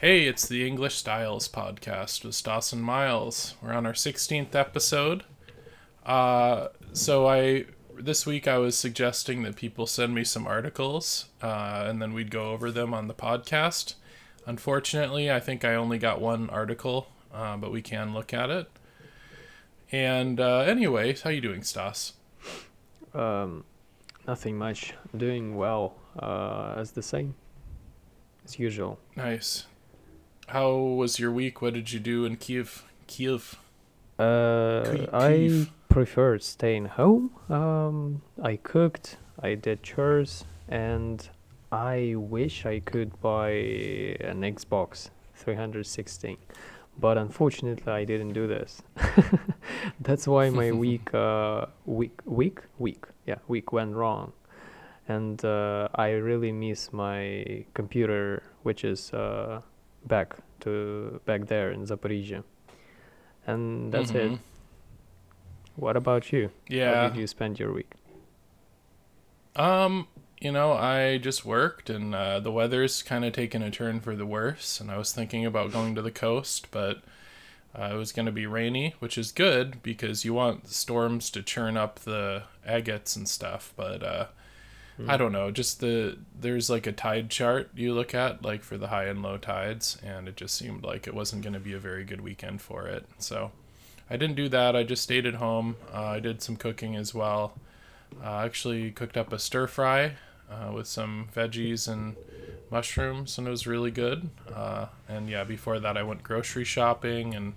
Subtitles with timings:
[0.00, 3.56] Hey, it's the English Styles podcast with Stas and Miles.
[3.60, 5.24] We're on our 16th episode.
[6.06, 7.64] Uh, so I
[7.98, 12.30] this week I was suggesting that people send me some articles, uh, and then we'd
[12.30, 13.96] go over them on the podcast.
[14.46, 18.70] Unfortunately, I think I only got one article, uh, but we can look at it.
[19.90, 22.12] And uh, anyway, how you doing, Stas?
[23.12, 23.64] Um,
[24.28, 24.94] nothing much.
[25.16, 27.34] Doing well, uh, as the same
[28.44, 29.00] as usual.
[29.16, 29.66] Nice.
[30.48, 31.60] How was your week?
[31.60, 32.82] What did you do in Kiev?
[33.06, 33.58] Kiev.
[34.18, 35.10] Uh, Kiev.
[35.12, 37.32] I preferred staying home.
[37.50, 41.28] Um, I cooked, I did chores, and
[41.70, 46.38] I wish I could buy an Xbox 316,
[46.98, 48.80] but unfortunately I didn't do this.
[50.00, 54.32] That's why my week, uh, week, week, week, yeah, week went wrong,
[55.08, 59.60] and uh, I really miss my computer, which is uh,
[60.08, 62.42] back to back there in Zaporizhia,
[63.46, 64.30] and that's it.
[64.32, 64.38] Mhm.
[65.76, 66.50] What about you?
[66.68, 66.94] Yeah.
[66.94, 67.92] How did you spend your week?
[69.56, 70.06] Um,
[70.40, 74.14] you know, I just worked and uh, the weather's kind of taken a turn for
[74.14, 74.80] the worse.
[74.80, 77.02] And I was thinking about going to the coast, but
[77.78, 81.42] uh, it was going to be rainy, which is good because you want storms to
[81.42, 83.72] churn up the agates and stuff.
[83.76, 84.26] But uh,
[85.06, 88.76] I don't know, just the there's like a tide chart you look at, like for
[88.76, 91.72] the high and low tides, and it just seemed like it wasn't going to be
[91.72, 93.06] a very good weekend for it.
[93.18, 93.52] So
[94.10, 94.74] I didn't do that.
[94.74, 95.76] I just stayed at home.
[95.94, 97.54] Uh, I did some cooking as well.
[98.24, 100.14] Uh, actually cooked up a stir fry
[100.50, 102.16] uh, with some veggies and
[102.70, 104.30] mushrooms, and it was really good.
[104.52, 107.54] Uh, and yeah, before that, I went grocery shopping, and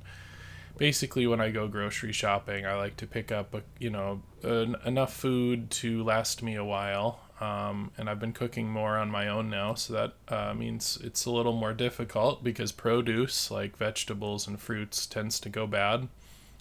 [0.78, 4.76] basically, when I go grocery shopping, I like to pick up a, you know en-
[4.86, 7.20] enough food to last me a while.
[7.42, 11.26] Um, and I've been cooking more on my own now, so that uh, means it's
[11.26, 16.08] a little more difficult because produce like vegetables and fruits tends to go bad.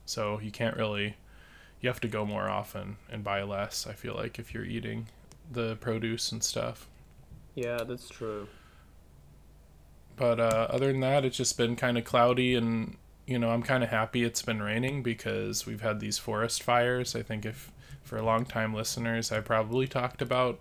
[0.07, 1.17] So you can't really
[1.81, 5.07] you have to go more often and buy less i feel like if you're eating
[5.51, 6.87] the produce and stuff
[7.55, 8.47] Yeah, that's true.
[10.17, 13.63] but uh, other than that it's just been kind of cloudy and you know i'm
[13.63, 17.71] kind of happy it's been raining because we've had these forest fires i think if
[18.11, 20.59] for long time listeners i probably talked about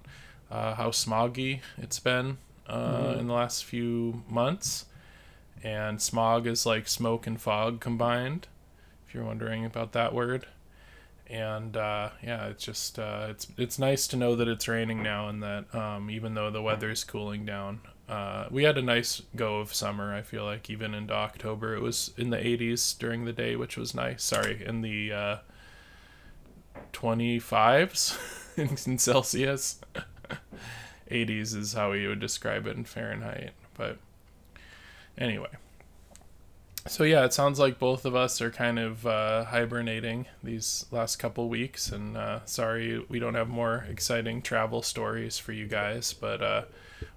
[0.51, 2.37] uh, how smoggy it's been
[2.67, 3.19] uh, Mhm.
[3.21, 4.85] in the last few months
[5.63, 8.47] and smog is like smoke and fog combined
[9.07, 10.45] if you're wondering about that word
[11.31, 15.29] and uh, yeah, it's just uh, it's it's nice to know that it's raining now
[15.29, 19.59] and that um, even though the weather's cooling down, uh, we had a nice go
[19.59, 20.11] of summer.
[20.11, 23.77] I feel like even into October, it was in the 80s during the day, which
[23.77, 24.23] was nice.
[24.23, 25.37] Sorry, in the uh,
[26.93, 28.17] 25s
[28.87, 29.79] in, Celsius.
[31.11, 33.97] 80s is how we would describe it in Fahrenheit, but
[35.17, 35.49] anyway.
[36.87, 41.17] So yeah, it sounds like both of us are kind of uh, hibernating these last
[41.17, 46.13] couple weeks, and uh, sorry we don't have more exciting travel stories for you guys,
[46.13, 46.63] but uh,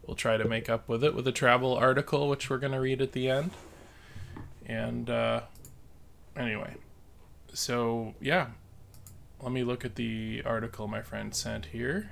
[0.07, 3.01] we'll try to make up with it with a travel article, which we're gonna read
[3.01, 3.53] at the end.
[4.67, 5.43] And uh,
[6.37, 6.75] anyway,
[7.53, 8.49] so yeah,
[9.43, 12.11] let me look at the article my friend sent here.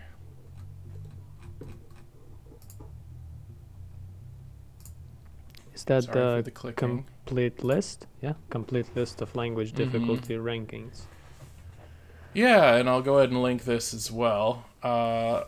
[5.74, 8.06] Is that Sorry the the complete list?
[8.20, 9.76] Yeah, complete list of language Mhm.
[9.76, 11.02] difficulty rankings.
[12.34, 14.66] Yeah, and I'll go ahead and link this as well.
[14.82, 15.44] Uh,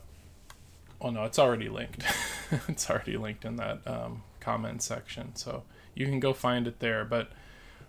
[1.00, 2.04] well, no, it's already linked.
[2.68, 5.64] it's already linked in that um, comment section, so
[5.94, 7.04] you can go find it there.
[7.04, 7.30] But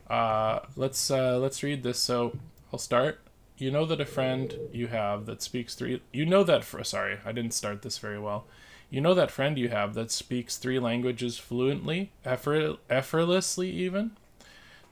[0.10, 2.00] uh, let's uh, let's read this.
[2.00, 2.38] So
[2.72, 3.20] I'll start.
[3.58, 6.02] You know that a friend you have that speaks three.
[6.12, 6.64] You know that.
[6.64, 8.46] For, sorry, I didn't start this very well.
[8.90, 14.12] You know that friend you have that speaks three languages fluently, effort, effortlessly, even.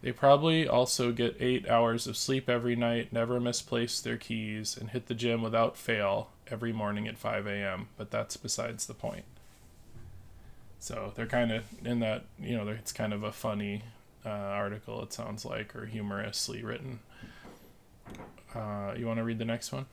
[0.02, 4.90] They probably also get eight hours of sleep every night, never misplace their keys, and
[4.90, 7.90] hit the gym without fail every morning at 5 a.m.
[7.98, 9.26] But that's besides the point.
[10.80, 13.84] So they're kind of in that, you know, it's kind of a funny
[14.26, 17.00] uh, article, it sounds like, or humorously written.
[18.56, 19.86] Uh, you want to read the next one?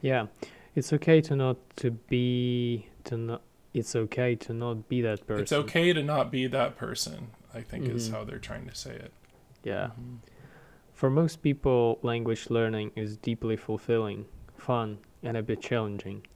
[0.00, 0.26] Yeah,
[0.74, 3.42] it's okay to not to be to not.
[3.74, 5.42] It's okay to not be that person.
[5.42, 8.12] It's okay to not be that person, I think is Mhm.
[8.12, 9.12] how they're trying to say it.
[9.62, 9.90] Yeah.
[10.94, 14.24] For most people, language learning is deeply fulfilling,
[14.56, 16.26] fun, and a bit challenging.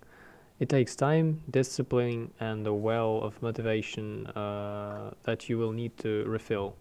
[0.58, 6.24] It takes time, discipline, and a well of motivation uh, that you will need to
[6.26, 6.76] refill.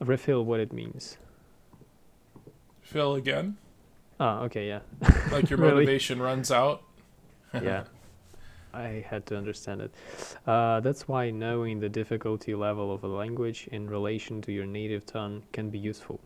[0.00, 1.16] Refill what it means.
[2.82, 3.56] Fill again?
[4.20, 4.80] Ah, okay, yeah.
[5.32, 5.72] Like your Really?
[5.86, 6.82] motivation runs out?
[7.54, 7.84] yeah.
[8.72, 9.92] I had to understand it.
[10.46, 15.04] Uh, that's why knowing the difficulty level of a language in relation to your native
[15.06, 16.20] tongue can be useful.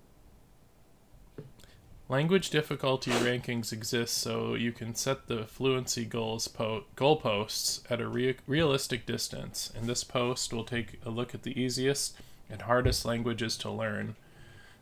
[2.10, 8.06] Language difficulty rankings exist so you can set the fluency goals po- goalposts at a
[8.06, 9.72] rea- realistic distance.
[9.74, 12.14] In this post we'll take a look at the easiest
[12.50, 14.16] and hardest languages to learn,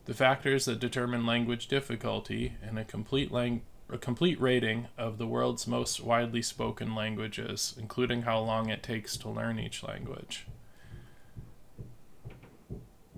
[0.04, 5.26] the factors that determine language difficulty, and a complete lang- a complete rating of the
[5.26, 10.46] world's most widely spoken languages, including how long it takes to learn each language.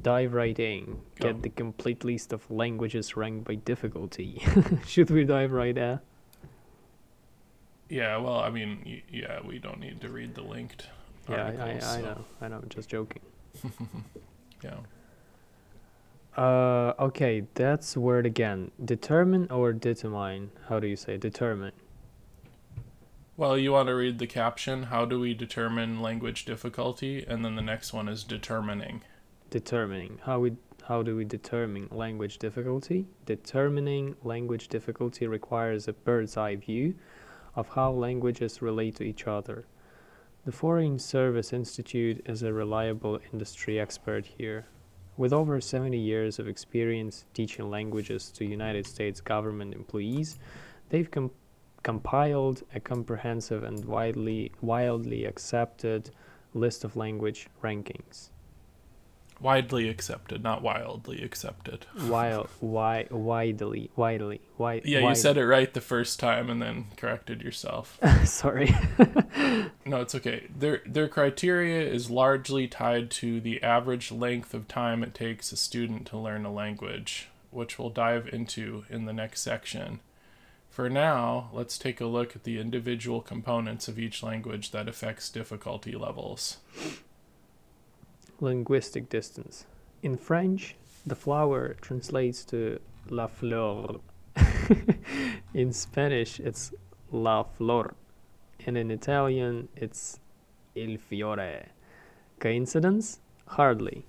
[0.02, 1.00] Dive right in.
[1.18, 1.32] Go.
[1.32, 4.42] Get the complete list of languages ranked by difficulty.
[4.86, 6.02] Should we dive right there?
[7.88, 10.88] Yeah, well, I mean, yeah, we don't need to read the linked
[11.28, 11.84] Yeah, I, articles.
[11.84, 12.24] I, I so, know.
[12.42, 12.62] I know.
[12.68, 13.22] Just joking.
[14.62, 14.76] Yeah.
[16.36, 18.70] Uh, okay, that's word again.
[18.84, 20.50] Determine or determine?
[20.68, 21.72] How do you say determine?
[23.36, 24.84] Well, you want to read the caption.
[24.84, 27.24] How do we determine language difficulty?
[27.26, 29.02] And then the next one is determining.
[29.50, 30.20] Determining.
[30.24, 30.56] How we
[30.88, 33.06] how do we determine language difficulty?
[33.24, 36.94] Determining language difficulty requires a bird's eye view
[37.56, 39.64] of how languages relate to each other.
[40.44, 44.66] The Foreign Service Institute is a reliable industry expert here.
[45.16, 50.38] With over 70 years of experience teaching languages to United States government employees,
[50.88, 51.30] they've com-
[51.84, 56.10] compiled a comprehensive and widely wildly accepted
[56.52, 58.30] list of language rankings.
[59.44, 61.84] Widely accepted, not wildly accepted.
[62.06, 66.86] Wild, wi- widely, widely, wi- Yeah, you said it right the first time and then
[66.96, 67.98] corrected yourself.
[68.24, 68.74] Sorry.
[69.86, 70.46] No, it's okay.
[70.58, 75.58] Their their criteria is largely tied to the average length of time it takes a
[75.58, 80.00] student to learn a language, which we'll dive into in the next section.
[80.70, 85.28] For now, let's take a look at the individual components of each language that affects
[85.28, 86.56] difficulty levels.
[88.40, 89.66] Linguistic distance.
[90.02, 90.76] In French,
[91.06, 94.00] the flower translates to la flor.
[95.54, 96.72] in Spanish, it's
[97.12, 97.94] la flor.
[98.66, 100.18] And in Italian, it's
[100.74, 101.66] il fiore.
[102.40, 103.20] Coincidence?
[103.46, 104.06] Hardly.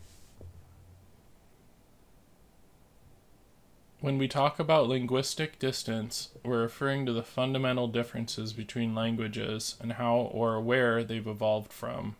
[3.99, 9.93] When we talk about linguistic distance, we're referring to the fundamental differences between languages and
[9.93, 12.15] how or where they've evolved from.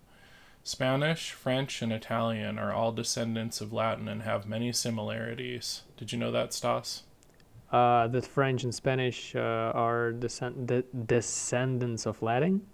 [0.66, 5.84] Spanish, French, and Italian are all descendants of Latin and have many similarities.
[5.96, 7.04] Did you know that, Stas?
[7.72, 9.40] Uh, that French and Spanish uh,
[9.76, 12.66] are descend- de- descendants of Latin?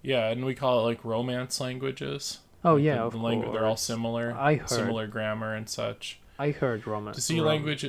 [0.00, 2.38] Yeah, and we call it like Romance languages.
[2.64, 4.68] Oh, yeah, the, of the langu- They're all similar, I heard.
[4.70, 6.20] similar grammar and such.
[6.38, 7.14] I heard Roman.
[7.14, 7.82] to see language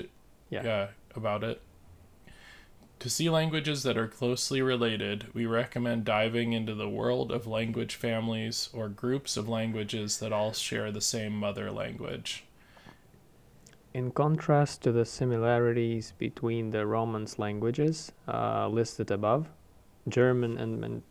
[0.49, 0.63] Yeah.
[0.63, 0.87] yeah.
[1.15, 1.61] about it
[3.01, 7.95] to see languages that are closely related we recommend diving into the world of language
[7.95, 12.43] families or groups of languages that all share the same mother language.
[13.91, 19.49] In contrast to the similarities between the Romance languages uh, listed above,
[20.07, 21.03] German and man-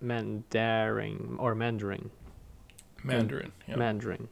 [0.00, 2.10] Mandarin or Mandarin,
[3.02, 3.74] mandarin yeah.
[3.74, 4.28] Mandarin,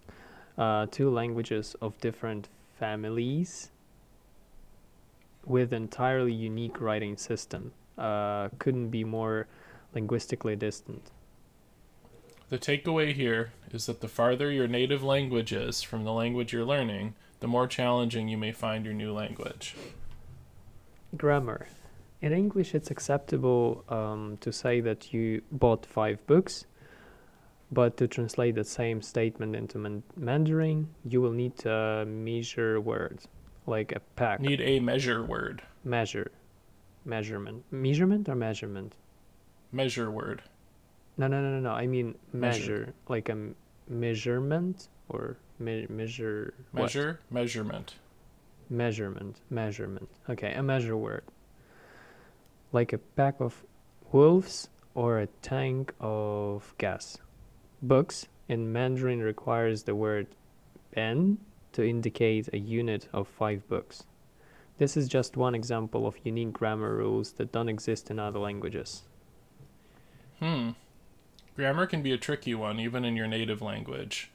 [0.56, 2.48] uh, two languages of different
[2.78, 3.72] families
[5.44, 9.46] with entirely unique writing system, uh, couldn't be more
[9.94, 11.10] linguistically distant.
[12.50, 16.64] the takeaway here is that the farther your native language is from the language you're
[16.64, 19.74] learning the more challenging you may find your new language
[21.16, 21.66] Grammar.
[22.20, 26.66] In English, it's acceptable um, to say that you bought five books,
[27.72, 33.26] but to translate the same statement into man- Mandarin, you will need to measure words,
[33.70, 34.40] like a pack.
[34.40, 36.30] need a measure word measure.
[37.04, 37.64] Measurement.
[37.70, 38.94] Measurement or measurement?
[39.72, 40.42] measure word
[41.16, 41.70] No, no, no, no, no.
[41.70, 42.60] I mean Measure.
[42.60, 43.54] measure, like a m-
[43.88, 46.52] measurement or me- measure.
[46.72, 46.82] what?
[46.82, 47.94] measure measurement
[48.72, 50.08] Measurement, measurement.
[50.28, 51.24] Okay, a measure word.
[52.72, 53.64] Like a pack of
[54.12, 57.18] wolves or a tank of gas.
[57.82, 60.28] Books in Mandarin requires the word
[60.94, 61.38] ben
[61.72, 64.04] to indicate a unit of five books.
[64.78, 69.02] This is just one example of unique grammar rules that don't exist in other languages.
[70.38, 70.70] Hmm.
[71.54, 74.30] Grammar can be a tricky one, even in your native language.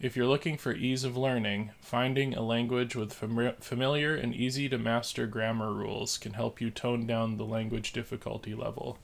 [0.00, 4.68] If you're looking for ease of learning, finding a language with fami- familiar and easy
[4.68, 8.98] to master grammar rules can help you tone down the language difficulty level.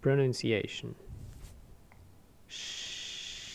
[0.00, 0.94] Pronunciation.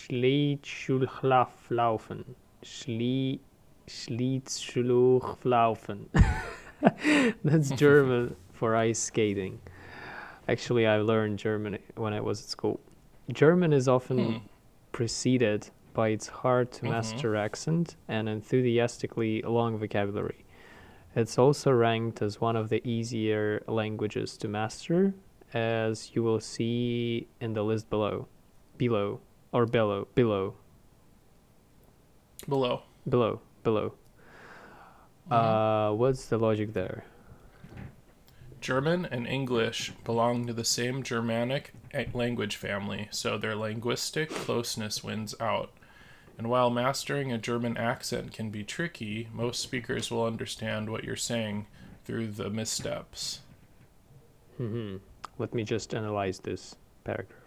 [0.09, 2.23] Schlittschuhlaufen.
[2.63, 3.39] Schlie
[3.87, 6.05] Schlittschuhlaufen.
[7.43, 9.59] That's German for ice skating.
[10.47, 12.79] Actually, I learned German when I was at school.
[13.31, 14.37] German is often Hmm.
[14.91, 16.89] preceded by its hard to Mhm.
[16.89, 20.45] master accent and enthusiastically long vocabulary.
[21.15, 25.13] It's also ranked as one of the easier languages to master,
[25.53, 28.27] as you will see in the list below.
[28.77, 29.19] Below.
[29.51, 30.07] Or below.
[30.15, 30.53] Below.
[32.47, 32.83] Below.
[33.07, 33.41] Below.
[33.63, 33.93] Below.
[35.29, 35.91] Mhm.
[35.91, 37.03] Uh, what's the logic there?
[38.61, 41.71] German and English belong to the same Germanic
[42.13, 45.71] language family, so their linguistic closeness wins out.
[46.37, 51.15] And while mastering a German accent can be tricky, most speakers will understand what you're
[51.15, 51.67] saying
[52.05, 53.41] through the missteps.
[54.59, 54.97] Mm-hmm.
[55.37, 57.38] Let me just analyze this paragraph.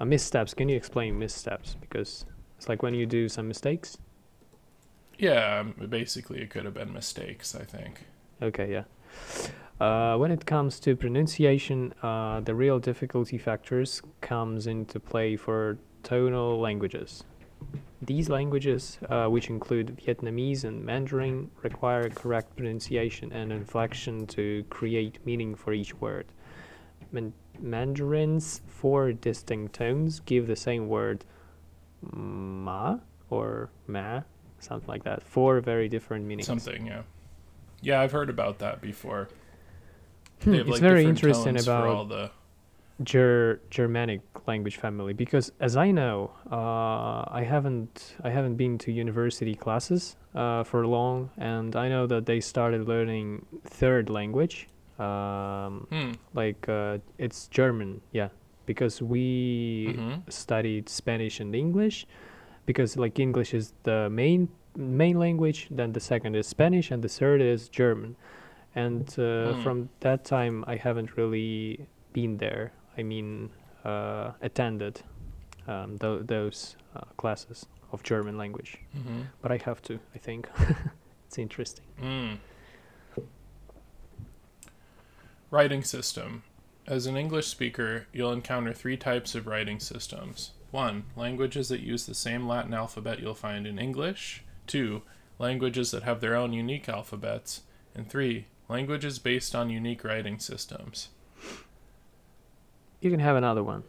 [0.00, 0.54] Uh, missteps.
[0.54, 1.76] Can you explain missteps?
[1.80, 2.24] Because
[2.56, 3.98] it's like when you do some mistakes.
[5.18, 8.06] Yeah, um, basically, it could have been mistakes, I think.
[8.40, 8.84] Okay, yeah.
[9.78, 15.76] Uh, when it comes to pronunciation, uh, the real difficulty factors comes into play for
[16.02, 17.24] tonal languages.
[18.00, 25.18] These languages, uh, which include Vietnamese and Mandarin, require correct pronunciation and inflection to create
[25.26, 26.24] meaning for each word.
[27.12, 31.24] Man- Mandarin's four distinct tones give the same word
[32.12, 32.98] ma
[33.28, 34.22] or ma,
[34.58, 35.22] something like that.
[35.22, 36.46] Four very different meanings.
[36.46, 37.02] Something, yeah.
[37.82, 39.28] Yeah, I've heard about that before.
[40.42, 42.30] Hmm, it's like, very interesting about the.
[43.02, 48.92] Ger- Germanic language family because, as I know, uh, I haven't I haven't been to
[48.92, 54.68] university classes uh, for long, and I know that they started learning third language,
[55.00, 56.12] um, Hmm.
[56.34, 58.28] like uh, it's German, yeah,
[58.66, 60.22] because we mhm.
[60.28, 62.06] studied Spanish and English,
[62.66, 67.08] because like English is the main main language, then the second is Spanish, and the
[67.08, 68.16] third is German,
[68.74, 69.62] and uh, Hmm.
[69.62, 72.70] from that time I haven't really been there.
[72.98, 73.50] I mean,
[73.84, 75.02] uh, attended
[75.68, 79.26] um, tho- those uh, classes of German language, Mhm.
[79.42, 79.94] but I have to.
[80.14, 80.48] I think
[81.26, 81.84] it's interesting.
[82.02, 82.38] Mm.
[85.50, 86.44] Writing system.
[86.86, 90.52] As an English speaker, you'll encounter three types of writing systems.
[90.70, 94.44] One, languages that use the same Latin alphabet you'll find in English.
[94.66, 95.02] Two,
[95.38, 97.62] languages that have their own unique alphabets.
[97.94, 101.08] And three, languages based on unique writing systems.
[103.00, 103.82] You can have another one.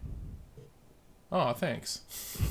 [1.32, 2.02] Oh, thanks.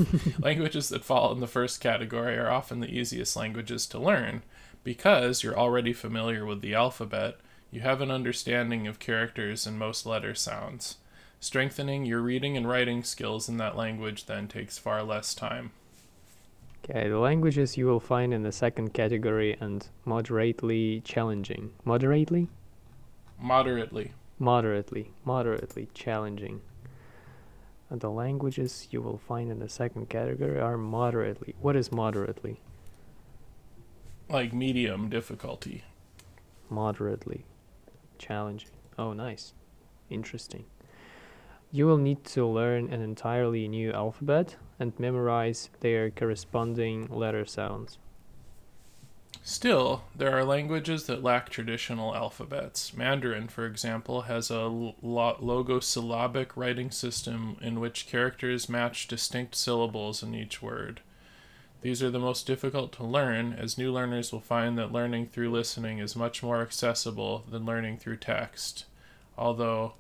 [0.39, 4.43] languages that fall in the first category are often the easiest languages to learn
[4.85, 7.37] because you're already familiar with the alphabet.
[7.73, 10.97] You have an understanding of characters and most letter sounds.
[11.39, 15.71] Strengthening your reading and writing skills in that language then takes far less time.
[16.85, 21.73] Okay, the languages you will find in the second category and moderately challenging.
[21.85, 22.49] Moderately?
[23.39, 24.13] Moderately.
[24.41, 25.13] Moderately.
[25.25, 26.63] Moderately challenging.
[27.89, 31.55] And the languages you will find in the second category are moderately.
[31.61, 32.59] What is moderately?
[34.29, 35.85] Like medium difficulty.
[36.69, 37.45] Moderately
[38.21, 38.71] challenging.
[38.99, 39.55] Oh, nice.
[40.09, 40.67] Interesting.
[41.73, 47.99] You will need to learn an entirely new alphabet and memorize their corresponding letter sounds.
[49.43, 52.93] Still, there are languages that lack traditional alphabets.
[52.95, 54.93] Mandarin, for example, has a lo-
[55.41, 61.01] logosyllabic writing system in which characters match distinct syllables in each word.
[61.83, 65.51] These are the most difficult to learn, as new learners will find that learning through
[65.51, 68.85] listening is much more accessible than learning through text.
[69.39, 69.95] Although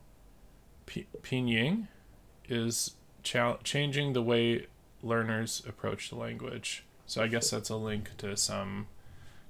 [0.84, 1.88] P- Pinyin
[2.49, 4.66] is cha- changing the way
[5.02, 6.84] learners approach the language.
[7.06, 8.87] So I guess that's a link to some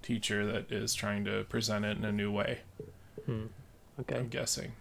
[0.02, 2.60] teacher that is trying to present it in a new way.
[3.26, 3.46] Hmm.
[4.00, 4.18] Okay.
[4.18, 4.72] I'm guessing.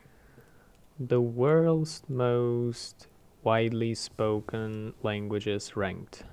[1.00, 3.08] The world's most
[3.44, 6.24] widely spoken languages ranked.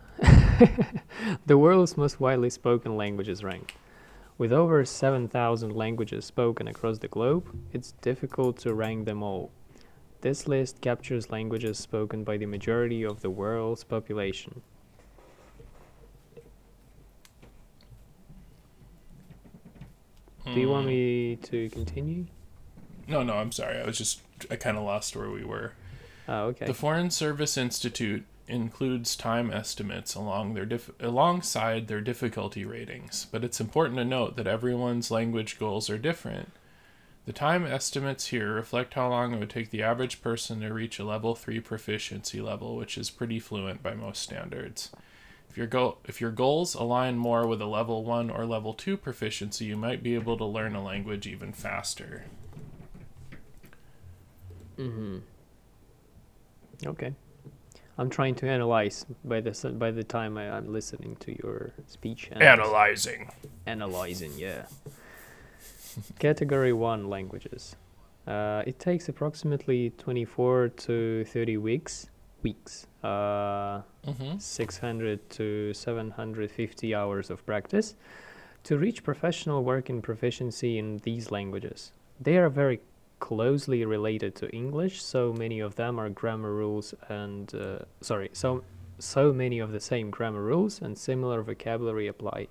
[1.47, 3.73] the world's most widely spoken languages ranked.
[4.39, 9.51] With over 7,000 languages spoken across the globe, it's difficult to rank them all.
[10.21, 14.63] This list captures languages spoken by the majority of the world's population.
[20.45, 20.91] Do you want Hmm.
[20.91, 22.27] me to continue?
[23.09, 23.79] No, no, I'm sorry.
[23.79, 24.21] I was just
[24.51, 25.73] I kind of lost where we were.
[26.29, 26.67] Oh, okay.
[26.67, 33.45] The Foreign Service Institute includes time estimates along their dif- alongside their difficulty ratings, but
[33.45, 36.53] it's important to note that everyone's language goals are different.
[37.25, 41.01] The time estimates here reflect how long it would take the average person to reach
[41.01, 44.93] a level 3 proficiency level, which is pretty fluent by most standards.
[45.51, 48.97] If your go if your goals align more with a level 1 or level 2
[48.97, 52.27] proficiency, you might be able to learn a language even faster.
[54.79, 55.19] Mm-hmm.
[56.87, 57.15] Okay.
[57.99, 62.29] I'm trying to analyze by the by the time I, I'm listening to your speech.
[62.33, 63.31] And Analyzing.
[63.67, 64.67] Analyzing, yeah.
[66.19, 67.77] Category 1 languages.
[68.27, 72.09] Uh, it takes approximately 24 to 30 weeks.
[72.43, 72.87] Weeks.
[73.03, 74.41] Uh, Mhm.
[74.41, 77.95] 600 to 750 hours of practice
[78.65, 81.93] to reach professional working proficiency in these languages.
[82.21, 82.81] They are very
[83.19, 88.63] closely related to English, so many of them are grammar rules and uh, sorry, so
[88.99, 92.49] so many of the same grammar rules and similar vocabulary apply.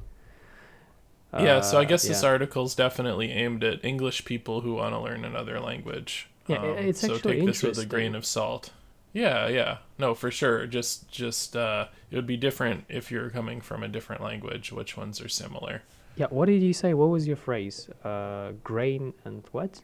[1.38, 2.29] Yeah, so I Uh, guess this yeah.
[2.29, 6.29] article's definitely aimed at English people who want to learn another language.
[6.48, 8.72] Yeah, i- it's so actually take this with a grain of salt.
[9.12, 9.77] Yeah, yeah.
[9.98, 10.65] No, for sure.
[10.67, 14.95] Just just uh it would be different if you're coming from a different language, which
[14.98, 15.81] ones are similar.
[16.15, 16.93] Yeah, what did you say?
[16.93, 17.89] What was your phrase?
[18.03, 19.81] Uh, grain and what?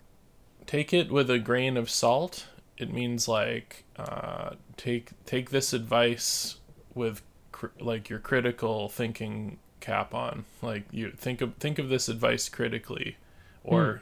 [0.65, 2.47] Take it with a grain of salt.
[2.77, 6.57] It means like uh take take this advice
[6.95, 10.45] with cr- like your critical thinking cap on.
[10.61, 13.17] Like you think of think of this advice critically
[13.63, 14.01] or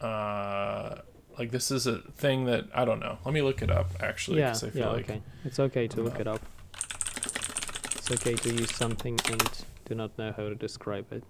[0.00, 0.96] uh
[1.38, 3.18] like this is a thing that I don't know.
[3.24, 5.22] Let me look it up actually yeah, I feel yeah, like okay.
[5.44, 6.40] It's okay to look it up.
[6.74, 11.24] It's okay to use something and do not know how to describe it.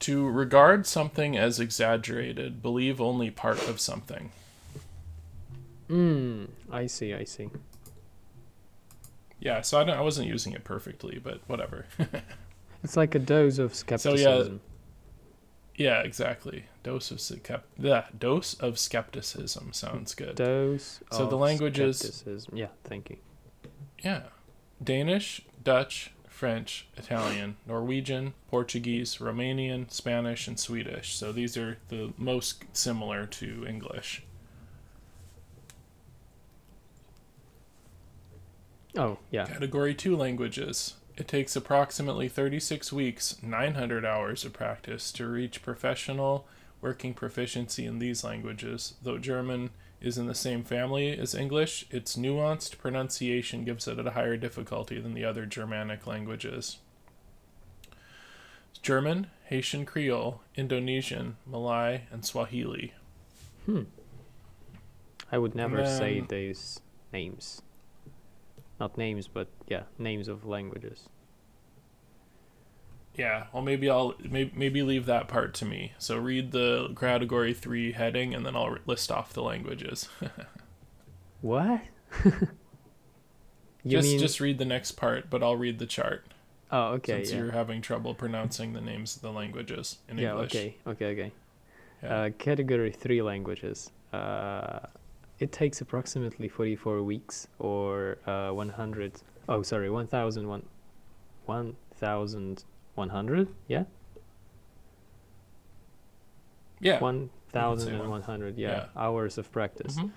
[0.00, 4.32] To regard something as exaggerated, believe only part of something.
[5.88, 7.50] Mm, I see, I see.
[9.40, 11.86] Yeah, so I, don't, I wasn't using it perfectly, but whatever.
[12.82, 14.16] It's like a dose of skepticism.
[14.16, 14.60] So,
[15.76, 16.64] yeah, yeah, exactly.
[16.82, 20.36] Dose of skep- yeah, dose of skepticism sounds good.
[20.36, 22.56] Dose So the of languages- skepticism.
[22.56, 23.18] Yeah, thank you.
[24.02, 24.22] Yeah.
[24.82, 31.14] Danish, Dutch, French, Italian, Norwegian, Portuguese, Romanian, Spanish, and Swedish.
[31.14, 34.22] So these are the most similar to English.
[38.96, 39.44] Oh, yeah.
[39.44, 40.94] Category 2 languages.
[41.14, 46.48] It takes approximately 36 weeks, 900 hours of practice to reach professional
[46.80, 48.94] working proficiency in these languages.
[49.02, 49.68] Though German
[50.00, 54.98] is in the same family as English, its nuanced pronunciation gives it a higher difficulty
[55.00, 56.78] than the other Germanic languages.
[58.82, 62.94] German, Haitian Creole, Indonesian, Malay, and Swahili.
[63.66, 63.82] Hmm.
[65.30, 66.80] I would never say then- those
[67.12, 67.62] names.
[68.78, 71.08] Not names, but yeah, names of languages.
[73.16, 75.92] Yeah, well, maybe I'll maybe, maybe leave that part to me.
[75.98, 80.08] So read the category three heading, and then I'll list off the languages.
[81.40, 81.80] What?
[82.24, 82.30] you
[83.86, 84.18] just mean?
[84.18, 86.24] just read the next part, but I'll read the chart
[86.70, 87.18] oh, okay.
[87.18, 87.38] since yeah.
[87.38, 90.32] you're having trouble pronouncing the names of the languages in yeah.
[90.32, 90.50] English.
[90.54, 90.76] Okay.
[90.86, 91.06] Okay.
[91.06, 91.32] Okay.
[92.02, 92.14] Yeah.
[92.14, 93.90] Uh, category three languages.
[94.12, 94.80] Uh,
[95.38, 99.12] it takes approximately 44 weeks or uh, 100.
[99.48, 100.62] Oh, sorry, 1,001.
[103.08, 103.48] 1,100?
[103.68, 103.84] Yeah?
[106.80, 106.98] yeah.
[107.00, 108.86] 1,100, yeah, Yeah.
[108.96, 109.96] hours of practice.
[109.98, 110.10] Mhm.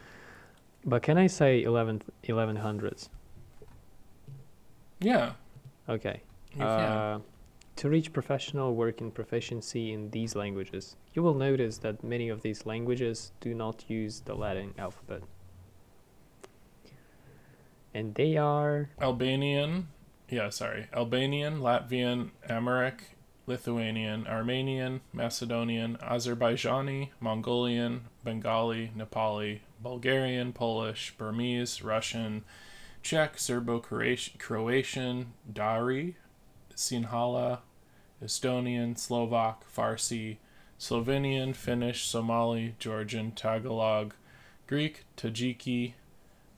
[0.86, 3.10] But can I say 11, 1100s?
[5.00, 5.34] Yeah.
[5.88, 6.22] Okay.
[6.60, 7.19] Uh,
[7.76, 12.65] to reach professional working proficiency in these languages, you will notice that many of these
[12.65, 15.24] languages do not use the Latin alphabet.
[17.93, 19.88] And they are Albanian.
[20.34, 20.88] Yeah, sorry.
[20.91, 23.15] Albanian, Latvian, Amharic,
[23.46, 32.43] Lithuanian, Armenian, Macedonian, Azerbaijani, Mongolian, Bengali, Nepali, Bulgarian, Polish, Burmese, Russian,
[33.04, 36.15] Czech, Serbo-Croatian, Dari,
[36.76, 37.60] Sinhala,
[38.19, 40.38] Estonian, Slovak, Farsi,
[40.80, 44.15] Slovenian, Finnish, Somali, Georgian, Tagalog,
[44.65, 45.93] Greek, Tajiki,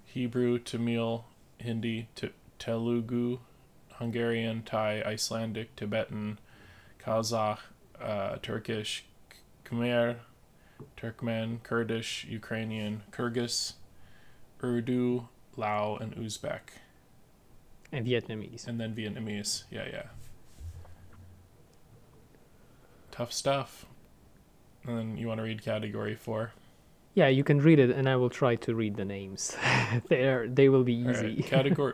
[0.06, 1.26] Hebrew, Tamil,
[1.60, 3.40] Hindi, Te- Telugu,
[4.00, 6.40] Hungarian, Thai, Icelandic, Tibetan,
[7.04, 7.60] Kazakh,
[8.02, 9.06] uh, Turkish,
[9.66, 10.18] Khmer,
[10.98, 13.74] Turkmen, Kurdish, Ukrainian, Kyrgyz,
[14.64, 16.82] Urdu, Lao, and Uzbek,
[17.92, 18.68] and Vietnamese.
[18.68, 19.64] and then Vietnamese.
[19.72, 20.04] Yeah, yeah.
[23.12, 23.86] Tough stuff.
[24.86, 26.52] And then you want to read category four?
[27.14, 29.56] Yeah, you can read it, and I will try to read the names.
[30.10, 31.08] They're they will be easy.
[31.36, 31.94] right, category.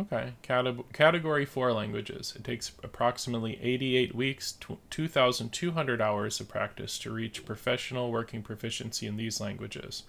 [0.00, 2.32] Okay, Cate- category four languages.
[2.36, 9.06] It takes approximately 88 weeks, tw 2,200 hours of practice to reach professional working proficiency
[9.08, 10.04] in these languages.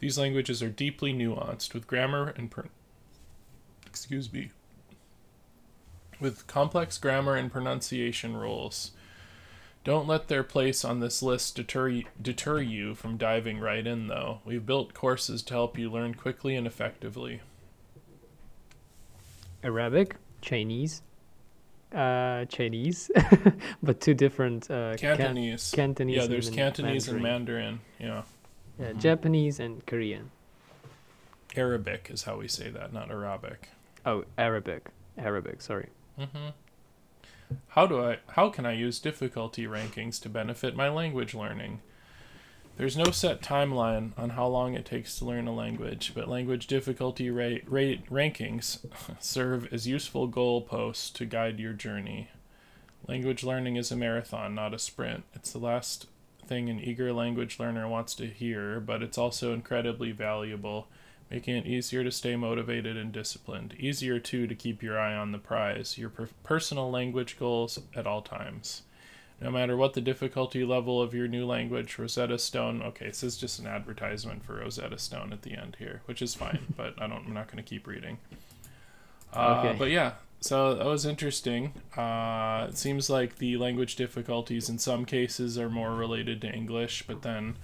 [0.00, 2.50] These languages are deeply nuanced with grammar and.
[2.50, 2.66] Pr-
[3.86, 4.50] excuse me.
[6.20, 8.92] with complex grammar and pronunciation rules.
[9.84, 14.40] Don't let their place on this list deter, deter you from diving right in, though.
[14.44, 17.40] We've built courses to help you learn quickly and effectively.
[19.62, 21.02] Arabic, Chinese,
[21.94, 23.10] uh, Chinese,
[23.82, 25.70] but two different uh, Can- Cantonese.
[25.74, 26.16] Cantonese.
[26.16, 27.80] yeah, there's and Cantonese and Mandarin.
[27.98, 28.24] Mandarin.
[28.78, 28.86] Yeah.
[28.86, 30.30] Yeah, Japanese and Korean.
[31.56, 33.68] Arabic is how we say that, not Arabic.
[34.06, 34.88] Oh, Arabic.
[35.16, 35.60] Arabic.
[35.62, 35.88] Sorry.
[36.16, 36.48] hmm
[37.68, 41.80] How do I how can I use difficulty rankings to benefit my language learning?
[42.78, 46.68] There's no set timeline on how long it takes to learn a language, but language
[46.68, 48.86] difficulty rate, rate rankings
[49.18, 52.28] serve as useful goalposts to guide your journey.
[53.08, 55.24] Language learning is a marathon, not a sprint.
[55.34, 56.06] It's the last
[56.46, 60.86] thing an eager language learner wants to hear, but it's also incredibly valuable,
[61.32, 63.74] making it easier to stay motivated and disciplined.
[63.76, 68.06] Easier, too, to keep your eye on the prize, your per- personal language goals at
[68.06, 68.82] all times.
[69.40, 72.82] No matter what the difficulty level of your new language, Rosetta Stone.
[72.82, 76.34] Okay, this is just an advertisement for Rosetta Stone at the end here, which is
[76.34, 77.26] fine, but I don't.
[77.26, 78.18] I'm not going to keep reading.
[79.32, 79.78] Uh, Okay.
[79.78, 81.72] But yeah, so that was interesting.
[81.96, 87.04] Uh, it seems like the language difficulties in some cases are more related to English,
[87.06, 87.56] but then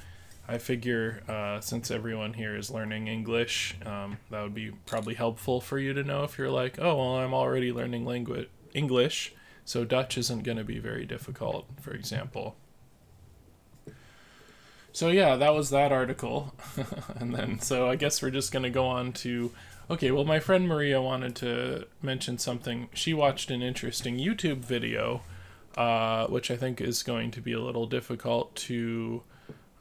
[0.46, 5.60] I figure uh, since everyone here is learning English, um, that would be probably helpful
[5.60, 9.32] for you to know if you're like, oh, well, I'm already learning language English,
[9.64, 12.56] so Dutch isn't going to be very difficult, for example.
[14.92, 16.54] So yeah, that was that article,
[17.16, 19.50] and then so I guess we're just going to go on to.
[19.90, 22.88] Okay, well, my friend Maria wanted to mention something.
[22.94, 25.22] She watched an interesting YouTube video,
[25.76, 29.24] uh, which I think is going to be a little difficult to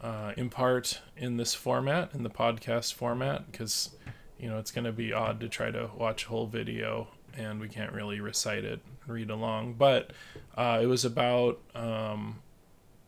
[0.01, 3.91] uh, impart in this format, in the podcast format, because
[4.39, 7.59] you know it's going to be odd to try to watch a whole video and
[7.59, 9.73] we can't really recite it read along.
[9.73, 10.11] But
[10.55, 12.41] uh, it was about um,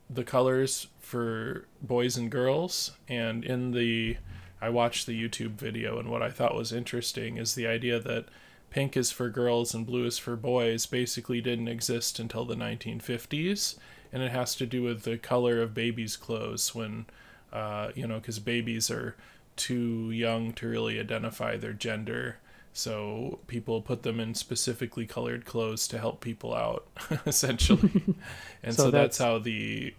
[0.10, 4.18] the colors for boys and girls, and in the
[4.62, 8.26] I watched the YouTube video, and what I thought was interesting is the idea that
[8.70, 13.78] pink is for girls and blue is for boys basically didn't exist until the 1950s,
[14.12, 17.06] and it has to do with the color of babies' clothes when,
[17.54, 19.16] uh, you know, because babies are
[19.56, 22.38] too young to really identify their gender.
[22.78, 26.86] So people put them in specifically colored clothes to help people out,
[27.26, 27.90] essentially.
[28.64, 29.94] and so, So that's, that's- how the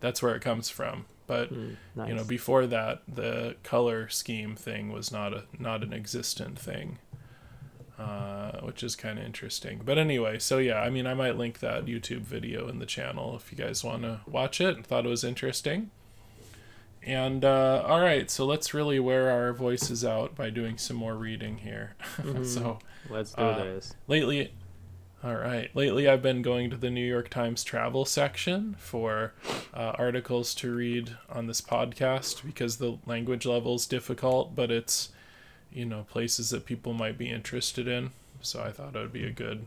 [0.00, 1.06] that's where it comes from.
[1.26, 2.08] But Mm, nice.
[2.08, 6.98] you know, before that, the color scheme thing was not a not an existent thing,
[7.98, 9.80] uh, which is kind of interesting.
[9.84, 13.36] But anyway, so yeah, I mean, I might link that YouTube video in the channel
[13.36, 14.84] if you guys want to watch it.
[14.84, 15.90] Thought it was interesting.
[17.04, 21.14] And uh, all right, so let's really wear our voices out by doing some more
[21.16, 21.94] reading here.
[22.18, 22.46] Mhm.
[22.46, 22.78] so
[23.10, 23.94] Let's do uh, this.
[24.06, 24.52] lately
[25.24, 29.32] all right lately i've been going to the new york times travel section for
[29.72, 35.10] uh, articles to read on this podcast because the language level is difficult but it's
[35.72, 38.10] you know places that people might be interested in
[38.40, 39.64] so i thought it would be a good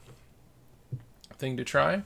[1.38, 2.02] thing to try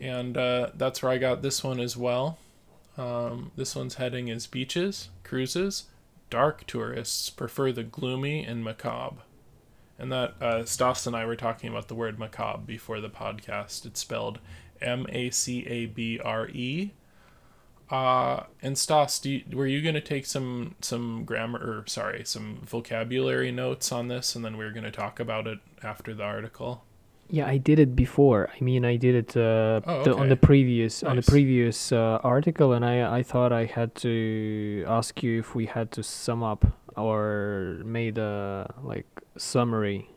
[0.00, 2.38] and uh, that's where i got this one as well
[3.02, 5.84] um, this one's heading is beaches cruises
[6.30, 9.22] dark tourists prefer the gloomy and macabre
[10.02, 13.86] and that uh, Stas and I were talking about the word macabre before the podcast.
[13.86, 14.40] It's spelled
[14.80, 16.92] M A C A B R E.
[17.88, 22.24] Uh, and Stas, do you, were you going to take some some grammar or sorry,
[22.24, 26.14] some vocabulary notes on this, and then we are going to talk about it after
[26.14, 26.84] the article?
[27.32, 28.50] Yeah, I did it before.
[28.54, 32.18] I mean, I did it uh, Oh, the, on the previous on the previous uh,
[32.22, 36.42] article, and I I thought I had to ask you if we had to sum
[36.42, 40.10] up or made a like summary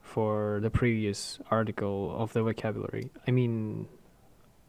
[0.00, 3.10] for the previous article of the vocabulary.
[3.28, 3.86] I mean,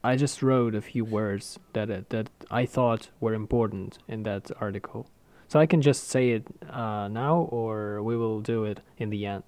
[0.04, 4.52] I just wrote a few words that uh, that I thought were important in that
[4.60, 5.08] article,
[5.48, 9.26] so I can just say it uh, now, or we will do it in the
[9.26, 9.44] end.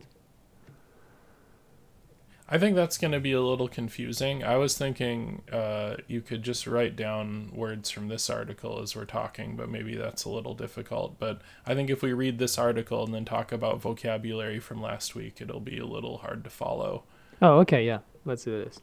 [2.50, 4.42] I think that's going to be a little confusing.
[4.42, 9.04] I was thinking uh, you could just write down words from this article as we're
[9.06, 11.20] talking, but maybe that's a little difficult.
[11.20, 15.14] But I think if we read this article and then talk about vocabulary from last
[15.14, 17.04] week, it'll be a little hard to follow.
[17.42, 18.80] Oh, okay, yeah, let's do this.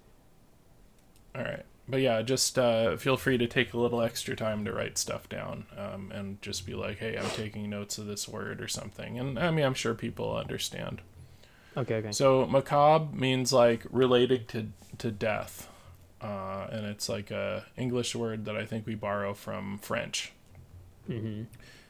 [1.34, 1.64] All right.
[1.88, 5.28] But yeah, just uh, feel free to take a little extra time to write stuff
[5.28, 9.18] down um, and just be like, hey, I'm taking notes of this word or something.
[9.18, 11.02] And I mean, I'm sure people understand.
[11.76, 12.12] Okay, okay.
[12.12, 15.68] So macabre means like related to to death,
[16.20, 20.32] uh, and it's like a English word that I think we borrow from French.
[21.08, 21.44] Mm-hmm.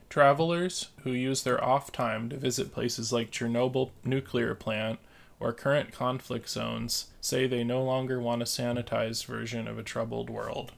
[0.09, 5.01] Travelers who use their off time to visit places like Chernobyl nuclear plant
[5.41, 10.31] or current conflict zones say they no longer want a sanitized version of a troubled
[10.31, 10.73] world.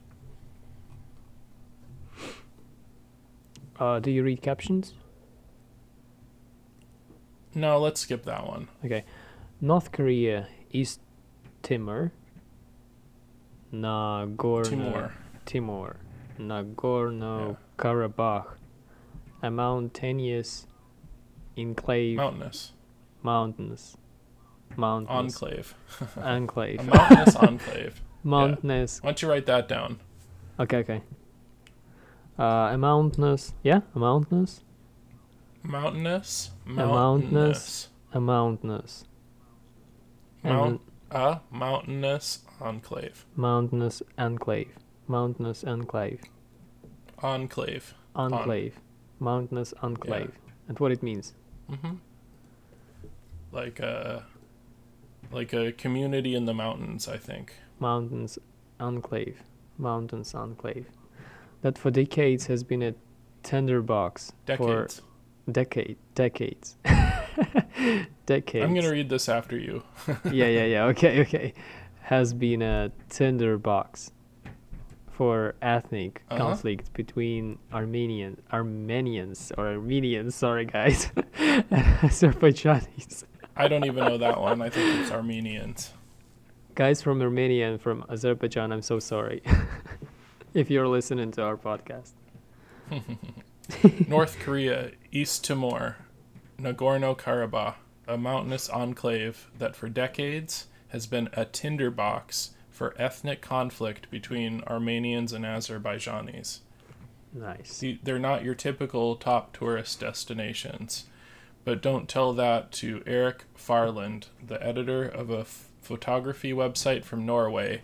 [3.78, 4.94] Uh, do you read captions?
[7.56, 8.68] No, let's skip that one.
[8.84, 9.04] Okay.
[9.62, 11.00] North Korea, East
[11.62, 12.12] Timor,
[13.72, 15.12] Nagorno Timor.
[15.46, 15.96] Timor,
[16.38, 18.46] Nagorno Karabakh,
[19.42, 20.66] a mountainous
[21.56, 22.72] enclave, Mountainous.
[23.22, 23.96] mountains,
[24.76, 25.74] mountains, Enclave.
[26.16, 28.02] a enclave, mountainous enclave.
[28.22, 29.02] mountainous.
[29.02, 30.00] Why don't you write that down?
[30.60, 31.02] Okay, okay.
[32.38, 34.62] Uh, a mountainous, yeah, a mountainous,
[35.66, 36.50] Mountainous.
[36.64, 37.88] mountainous.
[38.12, 39.04] a mountainous,
[40.44, 40.80] Mount.
[41.10, 43.26] A mountainous enclave.
[43.34, 44.68] mountainous enclave,
[45.08, 46.20] mountainous enclave,
[47.18, 47.94] Enclave.
[48.14, 48.80] enclave,
[49.18, 50.32] mountainous enclave,
[50.68, 51.34] and what it means.
[51.70, 51.94] Mm-hmm.
[53.50, 54.24] Like a,
[55.32, 57.08] like a community in the mountains.
[57.08, 57.54] I think.
[57.80, 58.38] Mountains
[58.78, 59.42] Enclave,
[59.78, 60.86] Mountains Enclave,
[61.62, 62.94] that for decades has been a
[63.42, 65.02] tinderbox for Decades.
[65.50, 66.76] Decade, decades,
[68.26, 68.64] decades.
[68.64, 69.82] I'm gonna read this after you.
[70.24, 70.84] yeah, yeah, yeah.
[70.86, 71.54] Okay, okay.
[72.02, 74.12] Has been a tinderbox
[75.10, 76.38] for ethnic Uh-huh.
[76.38, 80.34] conflict between Armenian, Armenians or Armenians.
[80.34, 81.64] Sorry, guys, and
[82.02, 83.24] Azerbaijanis.
[83.56, 84.60] I don't even know that one.
[84.62, 85.92] I think it's Armenians.
[86.74, 89.42] Guys from Armenia and from Azerbaijan, I'm so sorry.
[90.52, 92.12] if you're listening to our podcast.
[94.08, 95.96] North Korea, East Timor,
[96.58, 97.74] Nagorno Karabakh,
[98.06, 105.32] a mountainous enclave that for decades has been a tinderbox for ethnic conflict between Armenians
[105.32, 106.60] and Azerbaijanis.
[107.32, 107.84] Nice.
[108.02, 111.06] They're not your typical top tourist destinations.
[111.64, 117.26] But don't tell that to Eric Farland, the editor of a f- photography website from
[117.26, 117.82] Norway,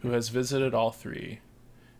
[0.00, 1.40] who has visited all three.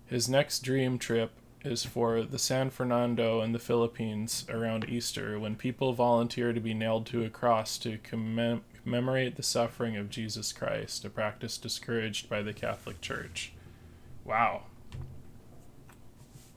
[0.04, 1.32] His next dream trip
[1.64, 6.74] is for the San Fernando and the Philippines around Easter when people volunteer to be
[6.74, 12.28] nailed to a cross to commem- commemorate the suffering of Jesus Christ, a practice discouraged
[12.28, 13.52] by the Catholic Church.
[14.24, 14.64] Wow.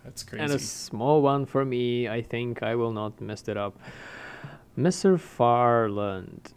[0.03, 0.43] That's crazy.
[0.43, 2.07] And a small one for me.
[2.07, 3.77] I think I will not mess it up.
[4.77, 5.19] Mr.
[5.19, 6.53] Farland,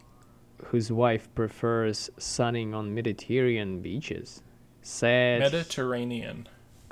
[0.65, 4.43] whose wife prefers sunning on Mediterranean beaches,
[4.81, 6.47] said Mediterranean.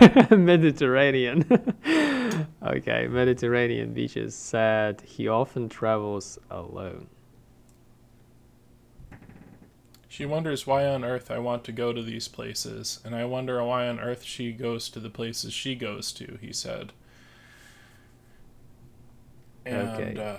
[0.30, 1.44] Mediterranean.
[2.62, 7.06] okay, Mediterranean beaches said he often travels alone.
[10.08, 13.62] She wonders why on earth I want to go to these places, and I wonder
[13.62, 16.94] why on earth she goes to the places she goes to, he said.
[19.66, 20.18] And Okay.
[20.18, 20.36] uh,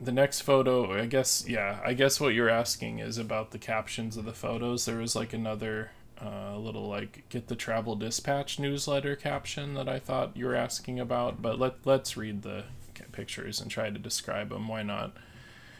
[0.00, 4.16] the next photo, I guess, yeah, I guess what you're asking is about the captions
[4.16, 4.84] of the photos.
[4.84, 5.90] There was like another
[6.22, 10.54] uh, a little, like, get the travel dispatch newsletter caption that I thought you were
[10.54, 12.64] asking about, but let, let's read the
[13.12, 14.68] pictures and try to describe them.
[14.68, 15.16] Why not?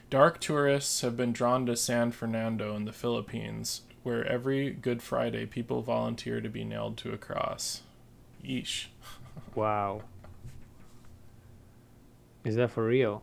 [0.08, 5.46] Dark tourists have been drawn to San Fernando in the Philippines, where every Good Friday
[5.46, 7.82] people volunteer to be nailed to a cross.
[8.44, 8.86] Yeesh.
[9.54, 10.02] Wow.
[12.44, 13.22] Is that for real?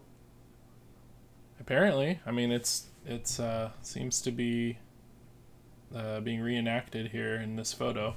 [1.60, 4.78] Apparently, I mean it's it's uh seems to be
[5.96, 8.16] uh, being reenacted here in this photo.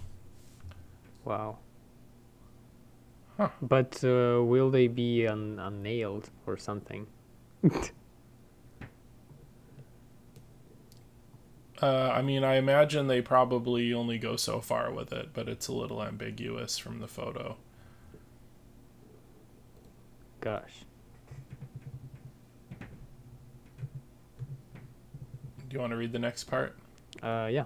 [1.24, 1.58] Wow.
[3.36, 3.50] Huh.
[3.62, 7.06] But uh, will they be un- unnailed or something?
[11.82, 15.66] Uh, I mean, I imagine they probably only go so far with it, but it's
[15.66, 17.56] a little ambiguous from the photo.
[20.40, 20.84] Gosh.
[22.78, 22.86] Do
[25.70, 26.76] you want to read the next part?
[27.22, 27.64] Uh, yeah.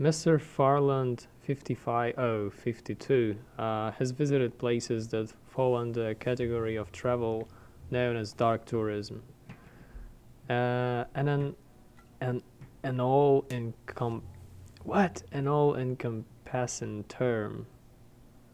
[0.00, 0.40] Mr.
[0.40, 7.48] Farland 55 oh, 52 uh, has visited places that fall under a category of travel
[7.90, 9.22] known as dark tourism.
[10.50, 11.54] Uh, and an
[12.20, 12.42] an
[12.82, 14.22] an all encom
[14.82, 17.66] what an all encompassing term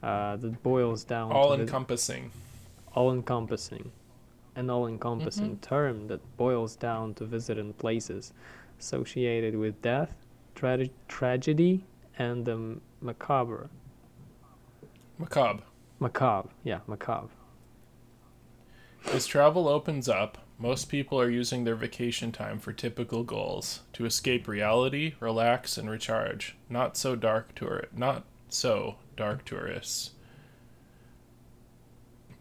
[0.02, 2.30] uh, that boils down All to the- encompassing.
[2.94, 3.90] all encompassing
[4.54, 5.60] an all encompassing Mhm.
[5.62, 8.32] term that boils down to visiting places
[8.78, 10.14] associated with death,
[10.54, 11.84] tra- tragedy,
[12.18, 13.70] and the macabre.
[15.18, 15.62] Macabre.
[15.98, 17.28] Macabre, yeah, macabre.
[19.12, 24.04] As travel opens up, most people are using their vacation time for typical goals to
[24.04, 26.56] escape reality, relax, and recharge.
[26.68, 30.10] Not so dark tour, not so dark tourists.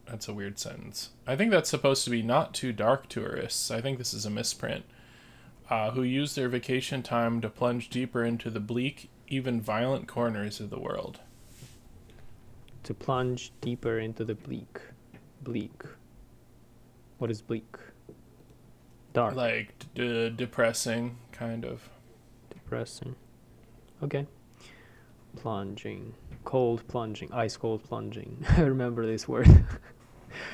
[0.07, 1.09] That's a weird sentence.
[1.27, 3.69] I think that's supposed to be not too dark tourists.
[3.69, 4.85] I think this is a misprint.
[5.69, 10.59] Uh, who use their vacation time to plunge deeper into the bleak, even violent corners
[10.59, 11.19] of the world.
[12.83, 14.79] To plunge deeper into the bleak.
[15.41, 15.83] Bleak.
[17.17, 17.75] What is bleak?
[19.13, 19.35] Dark.
[19.35, 21.89] Like d- depressing, kind of.
[22.49, 23.15] Depressing.
[24.03, 24.25] Okay.
[25.35, 26.13] Plunging.
[26.45, 27.31] Cold plunging.
[27.33, 28.45] Ice cold plunging.
[28.57, 29.65] I remember this word.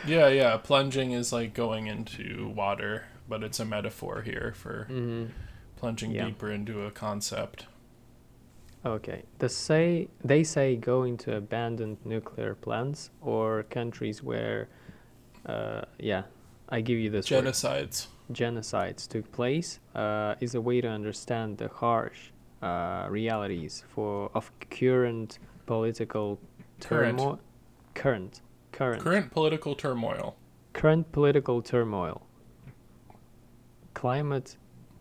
[0.07, 0.55] Yeah, yeah.
[0.57, 5.25] Plunging is like going into water, but it's a metaphor here for hmm
[5.75, 6.25] plunging Yeah.
[6.27, 7.65] deeper into a concept.
[8.85, 9.23] Okay.
[9.39, 14.69] The say they say going to abandoned nuclear plants or countries where
[15.45, 16.23] uh yeah,
[16.69, 17.45] I give you this word.
[17.45, 18.07] Genocides.
[18.31, 22.31] genocides took place uh, is a way to understand the harsh
[22.61, 26.39] uh, realities for of current political
[26.79, 27.17] Current.
[27.19, 27.39] turmoil
[27.93, 30.35] current current Current political turmoil.
[30.73, 32.21] current political turmoil
[34.03, 34.57] climate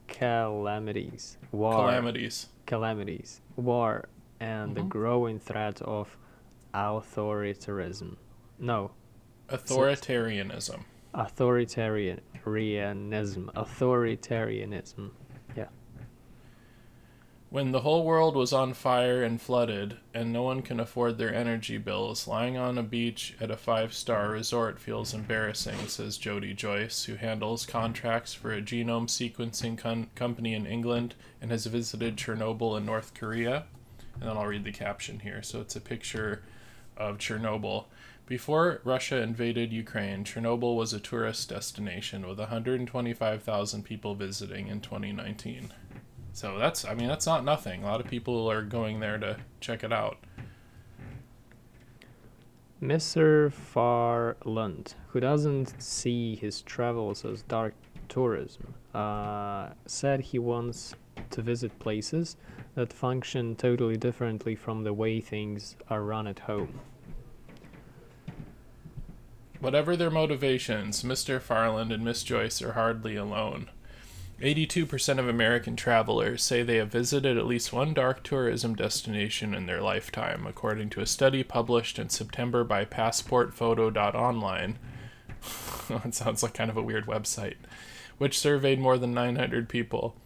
[0.06, 2.46] calamities war Calamities.
[2.66, 4.88] calamities war and the Mhm.
[4.96, 6.16] growing threat of
[6.72, 8.16] authoritarianism
[8.60, 8.92] no
[9.48, 10.84] Authoritarianism.
[11.14, 15.10] authoritarianism authoritarianism
[17.52, 21.34] When the whole world was on fire and flooded, and no one can afford their
[21.34, 26.54] energy bills, lying on a beach at a five star resort feels embarrassing, says Jody
[26.54, 32.16] Joyce, who handles contracts for a genome sequencing con- company in England and has visited
[32.16, 33.66] Chernobyl in North Korea.
[34.14, 35.42] And then I'll read the caption here.
[35.42, 36.42] So it's a picture
[36.96, 37.84] of Chernobyl.
[38.24, 45.70] Before Russia invaded Ukraine, Chernobyl was a tourist destination with 125,000 people visiting in 2019.
[46.32, 47.82] So that's, I mean, that's not nothing.
[47.82, 50.18] A lot of people are going there to check it out.
[52.82, 53.52] Mr.
[53.52, 57.74] Farland, who doesn't see his travels as dark
[58.08, 60.94] tourism, uh, said he wants
[61.30, 62.36] to visit places
[62.74, 66.80] that function totally differently from the way things are run at home.
[69.60, 71.40] Whatever their motivations, Mr.
[71.40, 73.70] Farland and Miss Joyce are hardly alone.
[74.42, 79.66] 82% of American travelers say they have visited at least one dark tourism destination in
[79.66, 84.78] their lifetime, according to a study published in September by PassportPhoto.online.
[86.04, 87.54] it sounds like kind of a weird website,
[88.18, 90.16] which surveyed more than 900 people.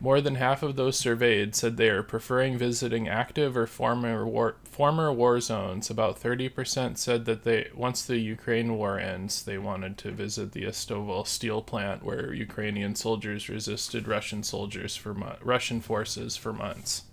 [0.00, 4.56] More than half of those surveyed said they are preferring visiting active or former war,
[4.72, 5.90] former war zones.
[5.90, 10.62] About 30% said that they once the Ukraine war ends, they wanted to visit the
[10.62, 17.04] Estovil steel plant where Ukrainian soldiers resisted Russian soldiers for mo- Russian forces for months.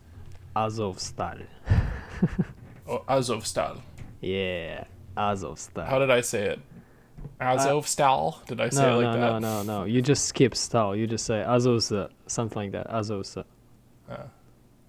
[0.55, 1.45] Azovstal.
[2.87, 3.81] Oh, Azovstal.
[4.19, 5.85] Yeah, Azovstal.
[5.85, 6.59] How did I say it?
[7.39, 8.45] Azovstal?
[8.47, 9.39] Did I say no, it like no, that?
[9.41, 9.83] no, no, no.
[9.83, 10.97] You just skip stal.
[10.97, 12.89] You just say Azovstal, something like that.
[12.89, 13.43] Azovstal.
[14.09, 14.23] Uh,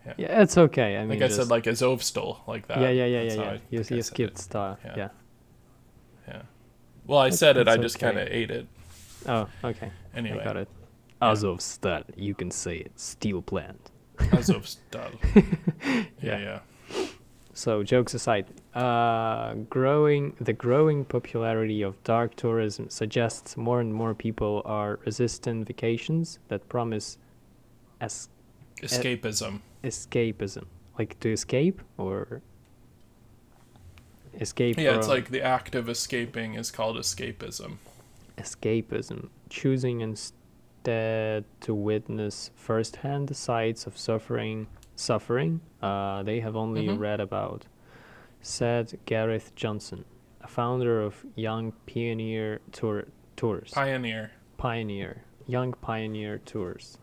[0.06, 0.14] yeah.
[0.16, 0.96] Yeah, it's okay.
[0.96, 2.80] I mean, think I said like Azovstal, like that.
[2.80, 3.58] yeah, yeah, yeah, That's yeah, yeah.
[3.90, 4.78] You, you skipped star.
[4.84, 4.94] Yeah.
[4.96, 5.08] Yeah.
[6.28, 6.42] Yeah.
[7.06, 7.68] Well, I That's- said it.
[7.68, 8.06] I just okay.
[8.06, 8.66] kind of ate it.
[9.26, 9.90] Oh, okay.
[10.14, 10.40] Anyway.
[10.40, 10.68] I got it.
[11.22, 11.28] Yeah.
[11.32, 12.04] Azovstal.
[12.16, 12.98] You can say it.
[12.98, 13.90] Steel plant.
[14.18, 15.10] Azovstal.
[15.84, 16.38] yeah, Yeah.
[16.38, 16.60] yeah.
[17.52, 24.14] So jokes aside, uh, growing the growing popularity of dark tourism suggests more and more
[24.14, 27.18] people are resistant vacations that promise
[28.00, 28.28] as
[28.80, 29.60] Escapism.
[29.82, 30.64] Escapism,
[30.98, 32.42] like to escape or
[34.38, 34.78] escape.
[34.78, 37.76] Yeah, it's like the act of escaping is called escapism.
[38.38, 44.66] escapism, choosing instead to witness firsthand the sights of suffering.
[44.96, 46.98] Suffering, uh, they have only Mhm.
[46.98, 47.66] read about,
[48.40, 50.04] said Gareth Johnson,
[50.40, 54.30] a founder of Young Pioneer Tour Tours, Pioneer.
[54.56, 56.98] Pioneer, Young Pioneer Tours,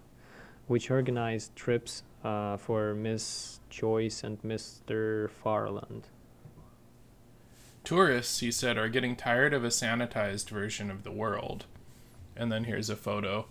[0.68, 5.30] which organized trips uh, for Miss Joyce and Mr.
[5.30, 6.08] Farland.
[7.84, 11.66] Tourists, he said, are getting tired of a sanitized version of the world.
[12.36, 13.46] And then here's a photo.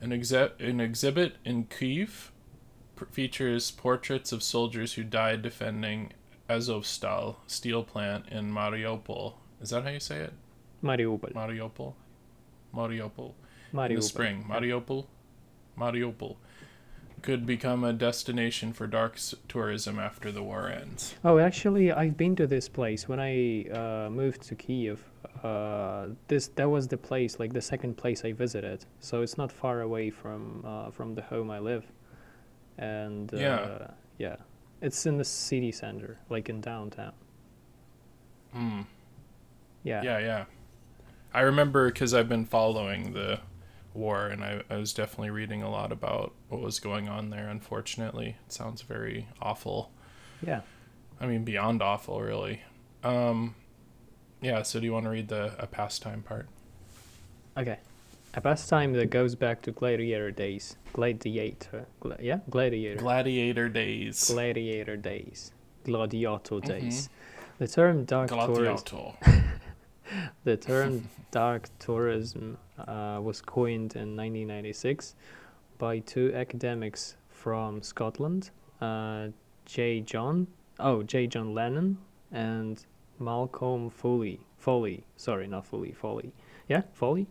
[0.00, 2.32] An, exhi- an exhibit in Kiev
[2.94, 6.12] pr- features portraits of soldiers who died defending
[6.48, 9.34] Azovstal steel plant in Mariupol.
[9.60, 10.32] Is that how you say it?
[10.82, 11.34] Mariupol.
[11.34, 11.94] Mariupol?
[12.74, 13.32] Mariupol.
[13.74, 13.90] Mariupol.
[13.90, 14.44] in the spring.
[14.48, 15.06] Mariupol,
[15.78, 16.36] Mariupol
[17.26, 21.14] could become a destination for dark s- tourism after the war ends.
[21.24, 25.04] Oh, actually, I've been to this place when I uh, moved to Kiev.
[25.42, 28.86] Uh, this that was the place, like the second place I visited.
[29.00, 31.84] So it's not far away from uh, from the home I live,
[32.78, 33.88] and uh, Yeah.
[34.18, 34.36] yeah,
[34.80, 37.12] it's in the city center, like in downtown.
[38.52, 38.82] Hmm.
[39.84, 40.44] Yeah, Yeah, yeah.
[41.34, 43.40] I remember because I've been following the
[43.96, 47.48] war, and I, I was definitely reading a lot about what was going on there.
[47.48, 49.90] Unfortunately, it sounds very awful.
[50.46, 50.60] Yeah.
[51.20, 52.62] I mean, beyond awful, really.
[53.02, 53.54] Um,
[54.40, 54.62] yeah.
[54.62, 56.46] So, do you want to read the a pastime part?
[57.56, 57.78] Okay.
[58.34, 60.76] A pastime that goes back to gladiator days.
[60.92, 61.86] Gladiator.
[62.00, 62.40] Gla- yeah?
[62.50, 63.00] Gladiator.
[63.00, 64.30] Gladiator days.
[64.30, 65.52] gladiator days.
[65.84, 67.08] Gladiator days.
[67.58, 68.28] The term dark.
[68.28, 69.14] Gladiator.
[70.44, 75.14] The term dark tourism uh, was coined in 1996
[75.78, 78.50] by two academics from Scotland,
[78.80, 79.28] uh,
[79.64, 80.00] J.
[80.00, 80.46] John,
[80.80, 81.26] oh J.
[81.26, 81.98] John Lennon,
[82.32, 82.84] and
[83.18, 84.40] Malcolm Foley.
[84.58, 85.92] Foley, sorry, not Foley.
[85.92, 86.32] Foley.
[86.68, 87.26] Yeah, Foley.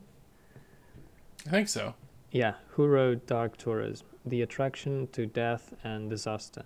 [1.48, 1.96] I think so.
[2.32, 6.64] Yeah, who wrote Dark Tourism: The Attraction to Death and Disaster.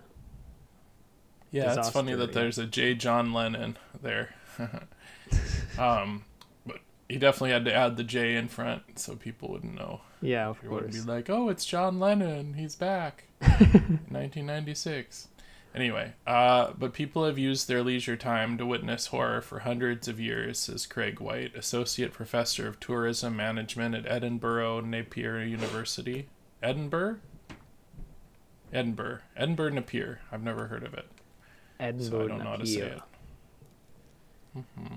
[1.50, 2.34] Yeah, it's funny that yeah.
[2.34, 2.94] there's a J.
[2.94, 4.34] John Lennon there.
[5.80, 6.24] um,
[6.66, 6.78] but
[7.08, 10.00] he definitely had to add the J in front so people wouldn't know.
[10.22, 11.08] Yeah, of You wouldn't be course.
[11.08, 12.54] like, "Oh, it's John Lennon.
[12.54, 15.28] He's back." 1996.
[15.72, 20.18] Anyway, uh, but people have used their leisure time to witness horror for hundreds of
[20.18, 26.26] years, says Craig Wight, associate professor of tourism management at Edinburgh Napier University.
[26.60, 27.18] Edinburgh.
[28.72, 29.20] Edinburgh.
[29.36, 30.20] Edinburgh Napier.
[30.32, 31.06] I've never heard of it,
[31.98, 33.02] so Edinburgh I don't know how to say Napier.
[34.56, 34.64] it.
[34.76, 34.94] hmm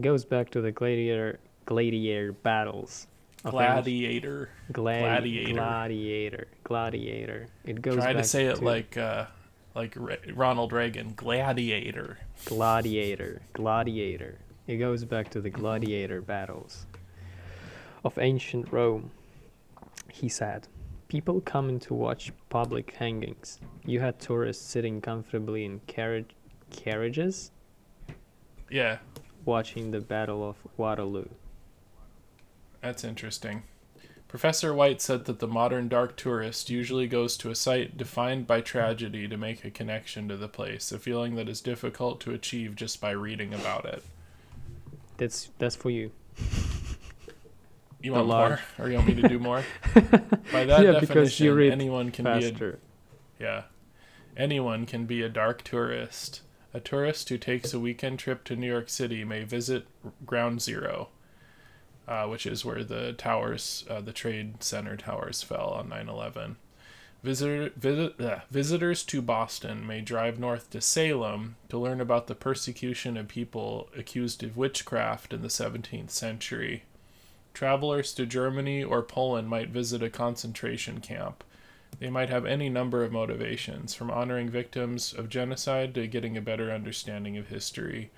[0.00, 3.06] goes back to the gladiator gladiator battles.
[3.44, 4.50] Gladiator.
[4.72, 5.00] gladi-
[5.52, 5.54] gladiator.
[5.54, 7.46] gladiator, gladiator.
[7.64, 9.26] It goes Try back to say it like uh,
[9.74, 11.14] like Re- Ronald Reagan.
[11.16, 12.18] Gladiator.
[12.44, 14.38] gladiator, gladiator.
[14.66, 16.86] It goes back to the gladiator battles
[18.04, 19.10] of ancient Rome.
[20.12, 20.68] He said,
[21.08, 23.58] "People coming to watch public hangings.
[23.86, 26.30] You had tourists sitting comfortably in carriage
[26.70, 27.50] carriages,
[28.70, 28.98] Yeah,
[29.44, 31.28] watching the Battle of Waterloo."
[32.80, 33.64] That's interesting.
[34.28, 38.60] Professor Wight said that the modern dark tourist usually goes to a site defined by
[38.60, 42.76] tragedy to make a connection to the place, a feeling that is difficult to achieve
[42.76, 44.04] just by reading about it.
[45.16, 46.12] That's that's for you.
[48.00, 49.64] You want more, or you want me to do more?
[50.52, 52.74] by that Yeah, definition, anyone can be a
[53.38, 53.62] yeah,
[54.36, 56.40] anyone can be a dark tourist.
[56.72, 59.86] A tourist who takes a weekend trip to New York City may visit
[60.24, 61.08] Ground Zero,
[62.06, 66.56] uh, which is where the towers, uh, the Trade Center towers, fell on 9/11.
[67.24, 72.34] Visitor, visit, uh, visitors to Boston may drive north to Salem to learn about the
[72.34, 76.84] persecution of people accused of witchcraft in the 17th century.
[77.52, 81.44] Travelers to Germany or Poland might visit a concentration camp.
[81.98, 86.42] They might have any number of motivations, from honoring victims of genocide to getting a
[86.42, 88.10] better understanding of history.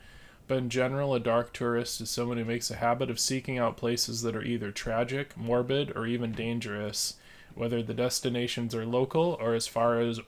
[0.46, 3.76] But in general, a dark tourist is someone who makes a habit of seeking out
[3.76, 7.14] places that are either tragic, morbid, or even dangerous,
[7.54, 10.20] whether the destinations are local or as far as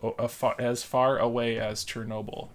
[0.58, 2.48] as far away as Chernobyl.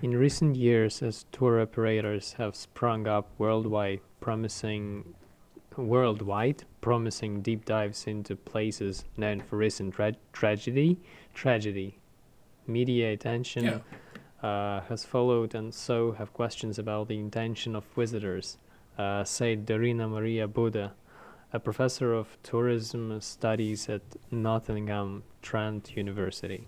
[0.00, 5.14] In recent years, as tour operators have sprung up worldwide, promising
[5.78, 10.98] worldwide, promising deep dives into places known for recent tra- tragedy,
[11.34, 11.98] tragedy,
[12.66, 13.78] media attention Yeah.
[14.48, 18.58] uh, has followed, and so have questions about the intention of visitors.
[18.98, 20.92] Uh, said Dorina Maria Buda,
[21.52, 26.66] a professor of tourism studies at Nottingham Trent University.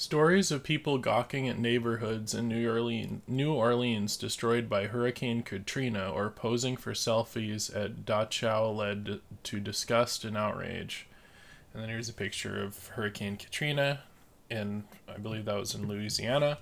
[0.00, 6.10] Stories of people gawking at neighborhoods in New Orleans, New Orleans destroyed by Hurricane Katrina
[6.10, 11.06] or posing for selfies at Dachau led to disgust and outrage.
[11.74, 14.00] And then here's a picture of Hurricane Katrina,
[14.50, 16.56] and I believe that was in Louisiana.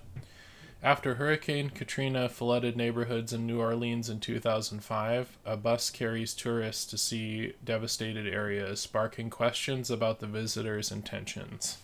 [0.83, 6.97] After Hurricane Katrina flooded neighborhoods in New Orleans in 2005, a bus carries tourists to
[6.97, 11.77] see devastated areas, sparking questions about the visitors' intentions.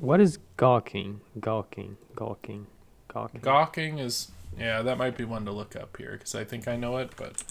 [0.00, 1.20] What is gawking?
[1.38, 2.66] Gawking, gawking,
[3.08, 3.40] gawking.
[3.42, 6.76] Gawking is yeah, that might be one to look up here because I think I
[6.76, 7.42] know it, but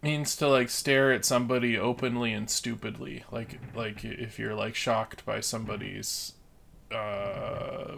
[0.00, 5.24] means to like stare at somebody openly and stupidly, like like if you're like shocked
[5.26, 6.34] by somebody's
[6.92, 7.96] uh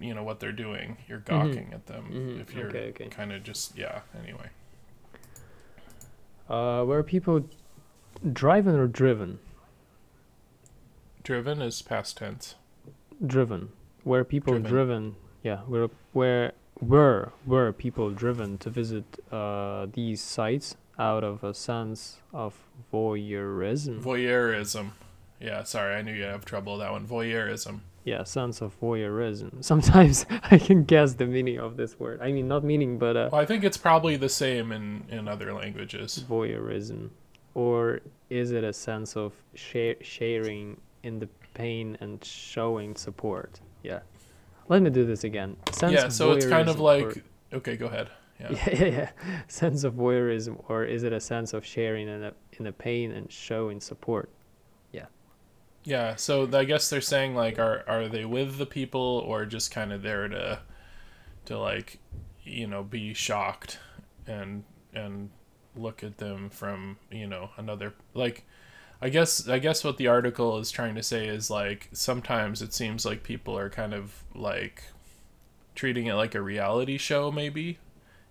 [0.00, 2.04] you know what they're doing, you're gawking at them.
[2.12, 3.08] Mhm, If you're okay, okay.
[3.08, 4.50] kind of just yeah, anyway.
[6.48, 7.44] Uh, where people
[8.32, 9.40] driven or driven?
[11.28, 12.54] Driven is past tense.
[13.26, 13.68] Driven.
[14.02, 14.70] Where people Driven.
[14.70, 15.16] driven.
[15.42, 21.52] Yeah, where where were were people driven to visit uh, these sites out of a
[21.52, 22.54] sense of
[22.90, 24.00] voyeurism?
[24.02, 24.92] Voyeurism.
[25.38, 27.06] Yeah, sorry, I knew you'd have trouble with that one.
[27.06, 27.80] Voyeurism.
[28.04, 29.62] yeah, sense of voyeurism.
[29.72, 32.22] Sometimes I can guess the meaning of this word.
[32.22, 35.28] I mean, not meaning, but uh, Well, I think it's probably the same in in
[35.28, 36.24] other languages.
[36.26, 37.10] voyeurism,
[37.52, 38.00] or
[38.30, 43.60] is it a sense of share, sharing in the pain and showing support?
[43.82, 44.00] Yeah.
[44.68, 45.56] Let me do this again.
[45.72, 48.10] Sense yeah, so it's kind of voyeurism or- like okay, go ahead.
[48.38, 48.50] Yeah.
[48.52, 49.10] yeah, yeah, yeah.
[49.48, 53.10] Sense of voyeurism, or is it a sense of sharing in a in a pain
[53.12, 54.30] and showing support?
[54.92, 55.06] Yeah.
[55.84, 59.70] Yeah, so I guess they're saying like are are they with the people or just
[59.70, 60.60] kind of there to
[61.46, 61.98] to like
[62.44, 63.78] you know be shocked
[64.26, 65.30] and and
[65.78, 68.44] look at them from, you know, another like
[69.00, 72.72] I guess I guess what the article is trying to say is like sometimes it
[72.72, 74.82] seems like people are kind of like
[75.74, 77.78] treating it like a reality show maybe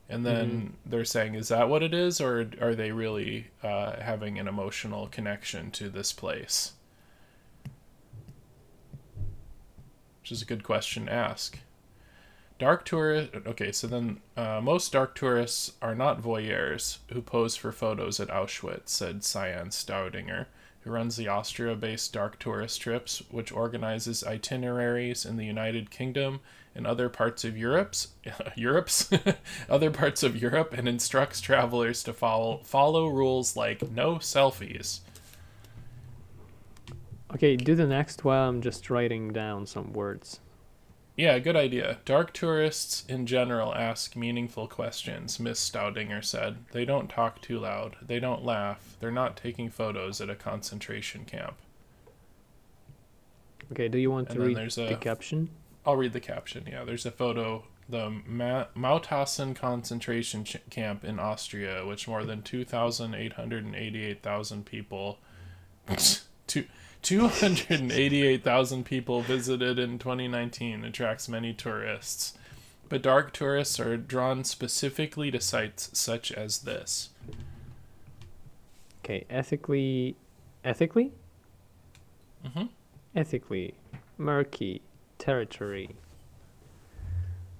[0.10, 4.38] and then they're saying is that what it is or are they really uh, having
[4.38, 6.74] an emotional connection to this place
[10.28, 11.60] which is a good question to ask.
[12.60, 13.32] Dark tourist.
[13.46, 18.28] Okay, so then uh, most dark tourists are not voyeurs who pose for photos at
[18.28, 20.48] Auschwitz," said Sian Staudinger,
[20.82, 26.40] who runs the Austria-based Dark Tourist Trips, which organizes itineraries in the United Kingdom
[26.76, 28.10] and other parts of Europe's
[28.56, 29.10] Europe's
[29.70, 35.00] other parts of Europe, and instructs travelers to follow follow rules like no selfies.
[37.34, 40.40] Okay, do the next while I'm just writing down some words.
[41.18, 41.98] Yeah, good idea.
[42.06, 46.58] Dark tourists in general ask meaningful questions, Miss Staudinger said.
[46.72, 47.96] They don't talk too loud.
[48.04, 48.96] They don't laugh.
[49.00, 51.56] They're not taking photos at a concentration camp.
[53.72, 55.50] Okay, do you want And to read there's the a- caption?
[55.88, 56.66] I'll read the caption.
[56.70, 57.64] Yeah, there's a photo.
[57.90, 65.18] The Ma- Mauthausen concentration ch- camp in Austria, which more than 2,888,000 people.
[66.48, 66.66] two,
[67.08, 72.34] 288,000 people visited in 2019 attracts many tourists.
[72.90, 77.10] But dark tourists are drawn specifically to sites such as this.
[79.04, 80.18] Okay, ethically,
[80.66, 81.14] ethically,
[82.46, 82.66] hmm
[83.16, 83.74] ethically,
[84.18, 84.82] murky
[85.18, 85.96] territory.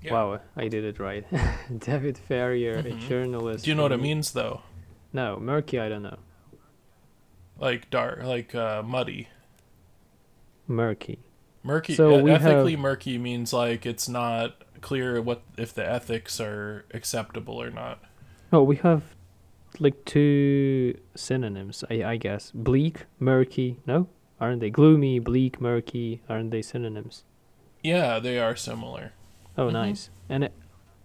[0.04, 0.14] Yeah.
[0.14, 1.26] Wow, I did it right.
[1.80, 2.86] David Ferrier, Mhm.
[2.86, 3.64] a journalist.
[3.64, 4.62] Do you know what it means, though?
[5.14, 5.80] No, murky.
[5.80, 6.18] I don't know.
[7.58, 9.30] Like dark, like uh, muddy.
[10.68, 11.20] Murky.
[11.64, 11.96] Murky.
[11.96, 16.86] So e- ethically have- murky means like it's not clear what if the ethics are
[16.94, 18.00] acceptable or not.
[18.54, 19.16] Oh, we have
[19.80, 22.52] like two synonyms, I, I guess.
[22.54, 23.80] Bleak, murky.
[23.86, 24.08] No,
[24.40, 24.70] aren't they?
[24.70, 26.22] Gloomy, bleak, murky.
[26.30, 27.24] Aren't they synonyms?
[27.84, 29.14] Yeah, they are similar.
[29.58, 29.74] Oh, Mhm.
[29.74, 30.10] nice.
[30.30, 30.54] And it,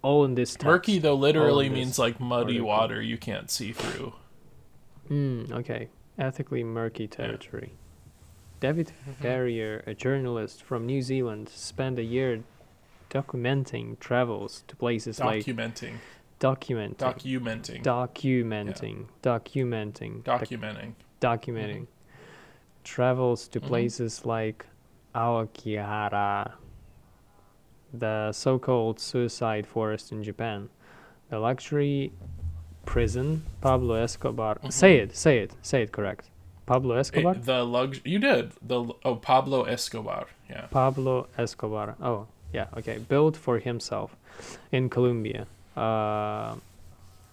[0.02, 0.66] all in this text.
[0.66, 2.66] Murky though literally means like muddy article.
[2.66, 4.14] water you can't see through.
[5.10, 5.88] Mm, okay.
[6.18, 7.72] Ethically murky territory.
[8.62, 12.44] David Ferrier, a journalist from New Zealand, spent a year
[13.10, 15.94] documenting travels to places like Documenting,
[16.38, 20.92] documenting, documenting, documenting, documenting, doc- documenting.
[21.20, 21.86] documenting
[22.84, 23.66] travels to Mhm.
[23.66, 24.66] places like
[25.12, 26.52] Aokigahara,
[27.92, 30.68] the so-called suicide forest in Japan,
[31.30, 32.12] the luxury
[32.86, 34.58] prison Pablo Escobar.
[34.70, 35.02] Say Mhm.
[35.02, 36.30] it, say it, say it correct.
[36.66, 37.34] Pablo Escobar.
[37.36, 40.26] Eh, the lux you did the oh Pablo Escobar.
[40.48, 40.66] Yeah.
[40.70, 41.96] Pablo Escobar.
[42.02, 42.98] Oh, yeah, okay.
[42.98, 44.16] Built for himself
[44.70, 45.46] in Colombia.
[45.76, 46.56] Uh,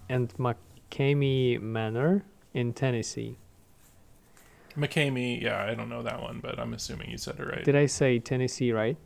[0.08, 2.24] and McCamey Manor
[2.54, 3.38] in Tennessee.
[4.78, 7.64] McCamey, yeah, I don't know that one, but I'm assuming you said it right.
[7.64, 8.98] Did I say Tennessee right?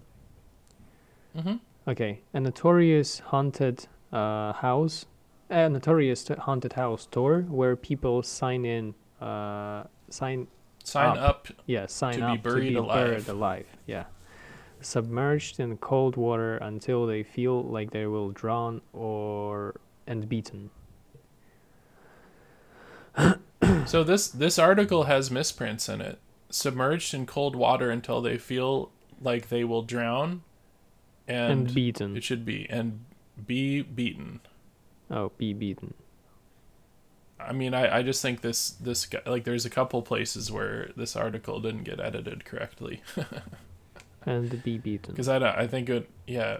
[1.35, 1.55] mm-hmm.
[1.87, 2.21] Okay.
[2.33, 5.05] A notorious haunted uh, house,
[5.49, 10.47] a notorious haunted house tour where people sign in, uh, sign,
[10.83, 11.17] Sign Up.
[11.17, 11.47] up.
[11.65, 13.07] yeah, sign To be up buried to be alive.
[13.09, 13.65] buried alive.
[13.87, 14.05] Yeah.
[14.81, 20.69] Submerged in cold water until they feel like they will drown or and beaten.
[23.85, 26.19] So this this article has misprints in it.
[26.49, 28.91] Submerged in cold water until they feel
[29.21, 30.43] like they will drown,
[31.27, 32.17] And, and, beaten.
[32.17, 33.05] it should be and
[33.47, 34.41] be beaten.
[35.09, 35.93] Oh, be beaten.
[37.47, 40.89] I mean, I, I just think this this guy, like there's a couple places where
[40.95, 43.01] this article didn't get edited correctly
[44.25, 45.13] And be beaten.
[45.13, 46.57] because I don't- I think it yeah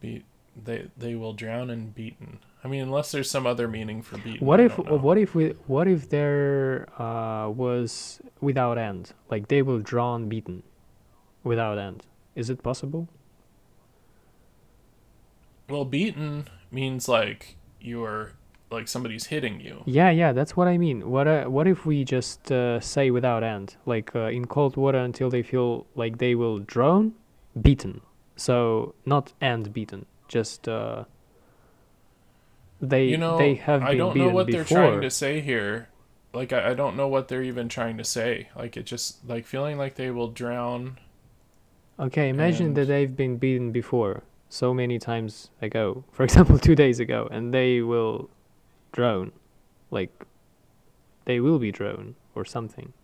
[0.00, 0.24] be
[0.64, 2.40] they they will drown and beaten.
[2.64, 4.44] I mean, unless there's some other meaning for beaten.
[4.44, 9.12] What if what if we what if there uh, was without end?
[9.30, 10.62] Like they will drown beaten
[11.44, 12.04] without end.
[12.34, 13.08] Is it possible?
[15.68, 18.32] well beaten means like you're
[18.70, 19.82] like somebody's hitting you.
[19.86, 21.10] Yeah, yeah, that's what I mean.
[21.10, 24.98] What uh, what if we just uh, say without end, like uh, in cold water
[24.98, 27.14] until they feel like they will drown
[27.60, 28.00] beaten.
[28.36, 31.04] So not end beaten, just uh,
[32.80, 34.64] they you know, they have I don't beaten know what before.
[34.64, 35.88] they're trying to say here.
[36.32, 38.48] Like I, I don't know what they're even trying to say.
[38.56, 40.98] Like it just like feeling like they will drown.
[41.98, 46.04] Okay, imagine that they've been beaten before so many times ago.
[46.12, 48.28] For example, two days ago, and they will
[48.96, 49.30] drown,
[49.90, 50.24] like
[51.26, 52.94] they will be drowned or something.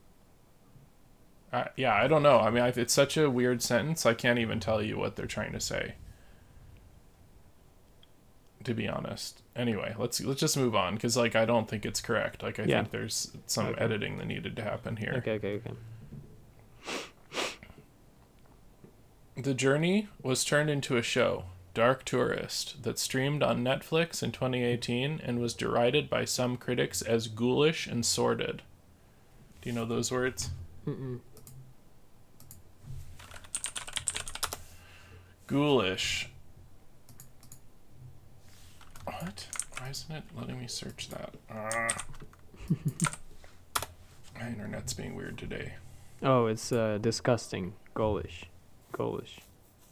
[1.53, 2.39] I, yeah, I don't know.
[2.41, 4.07] I mean, I, it's such a weird sentence.
[4.07, 5.97] I can't even tell you what they're trying to say.
[8.65, 9.43] To be honest.
[9.55, 12.43] Anyway, let's let's just move on because like I don't think it's correct.
[12.43, 12.79] Like I Yeah.
[12.79, 13.85] think there's some Okay.
[13.85, 15.15] editing that needed to happen here.
[15.19, 15.73] Okay, okay, okay.
[19.37, 21.45] The Journey was turned into a show,
[21.75, 27.29] Dark Tourist, that streamed on Netflix in 2018 and was derided by some critics as
[27.29, 28.63] ghoulish and sordid.
[29.63, 30.51] Do you know those words?
[30.87, 31.21] Mm-mm.
[35.47, 36.29] Ghoulish.
[39.05, 39.47] What?
[39.79, 41.35] Why isn't it letting me search that?
[41.51, 41.89] Ah.
[44.39, 45.75] My internet's being weird today.
[46.23, 48.45] Oh, it's uh, disgusting, ghoulish,
[48.93, 49.41] ghoulish,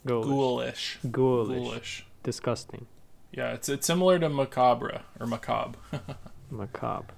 [0.06, 0.98] ghoulish, Ghoulish.
[1.10, 2.06] ghoulish, Ghoulish.
[2.22, 2.86] disgusting,
[3.32, 5.78] Yeah, it's it's similar to macabre or macabre.
[6.50, 7.14] macabre,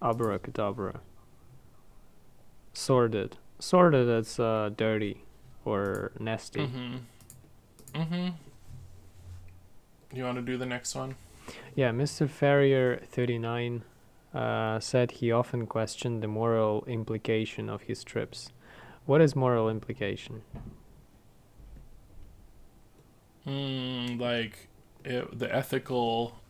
[0.00, 1.00] abracadabra,
[2.72, 4.08] sordid, sordid.
[4.08, 5.22] That's uh, dirty
[5.64, 6.60] or nasty.
[6.60, 6.96] mm-hmm.
[7.94, 8.28] Mm-hmm.
[10.16, 11.16] You want to do the next one?
[11.74, 12.28] Yeah, Mr.
[12.28, 13.82] Ferrier, 39,
[14.34, 18.50] uh, said he often questioned the moral implication of his trips.
[19.06, 20.42] What is moral implication?
[23.46, 24.68] Mm, like
[25.04, 26.40] it, the ethical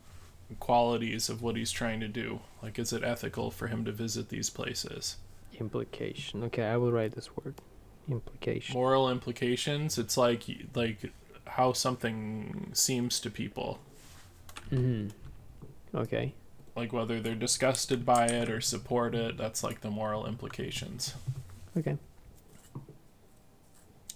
[0.60, 2.40] qualities of what he's trying to do.
[2.62, 5.16] Like, is it ethical for him to visit these places?
[5.58, 6.42] Implication.
[6.44, 7.54] Okay, I will write this word.
[8.08, 8.74] Implication.
[8.74, 9.98] Moral implications.
[9.98, 11.12] It's like like
[11.46, 13.78] how something seems to people.
[14.70, 15.08] hmm
[15.94, 16.34] Okay.
[16.76, 19.36] Like whether they're disgusted by it or support it.
[19.36, 21.14] That's like the moral implications.
[21.76, 21.96] Okay.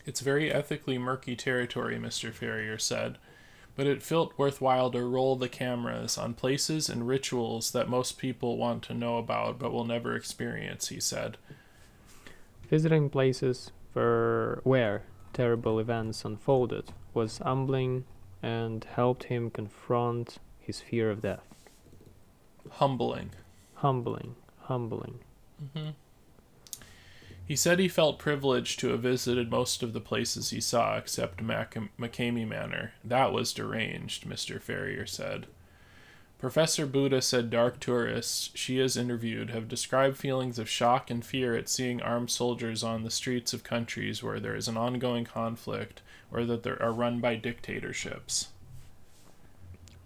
[0.09, 2.33] It's very ethically murky territory, Mr.
[2.33, 3.19] Ferrier said,
[3.77, 8.57] but it felt worthwhile to roll the cameras on places and rituals that most people
[8.57, 11.37] want to know about but will never experience, he said.
[12.71, 15.03] Visiting places for where
[15.35, 18.07] terrible events unfolded was humbling
[18.43, 21.45] and helped him confront his fear of death.
[22.71, 23.33] Humbling.
[23.75, 24.37] Humbling.
[24.61, 25.19] Humbling.
[25.75, 25.91] hmm
[27.49, 31.41] He said he felt privileged to have visited most of the places he saw except
[31.41, 32.93] Mac- McCamey Manor.
[33.03, 34.61] That was deranged, Mr.
[34.61, 35.47] Ferrier said.
[36.39, 41.57] Professor Buda said dark tourists she has interviewed have described feelings of shock and fear
[41.57, 46.03] at seeing armed soldiers on the streets of countries where there is an ongoing conflict
[46.31, 48.49] or that they are run by dictatorships.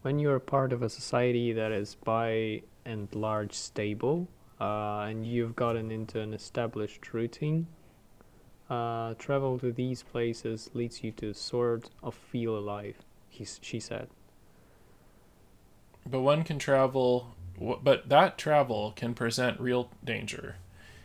[0.02, 4.28] when you're part of a society that is by and large stable
[4.62, 7.66] uh, and you've gotten into an established routine
[8.70, 12.98] uh, travel to these places leads you to sort of feel alive
[13.28, 14.08] he, she said
[16.08, 20.56] But one can travel, but that travel can present real danger.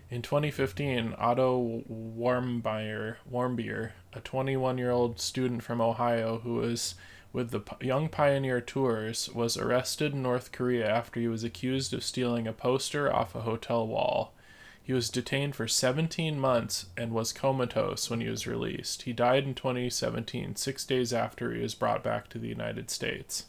[0.10, 6.96] In 2015, Otto Warmbier, Warmbier a 21 year old student from Ohio who was
[7.38, 12.04] with the Young Pioneer Tours, was arrested in North Korea after he was accused of
[12.04, 14.34] stealing a poster off a hotel wall.
[14.82, 19.04] He was detained for 17 months and was comatose when he was released.
[19.04, 23.46] He died in 2017, six days after he was brought back to the United States.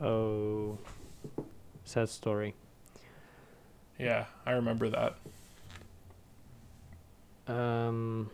[0.00, 0.78] oh
[1.84, 2.54] sad story
[3.96, 5.14] Yeah, I remember that.
[7.46, 8.30] um,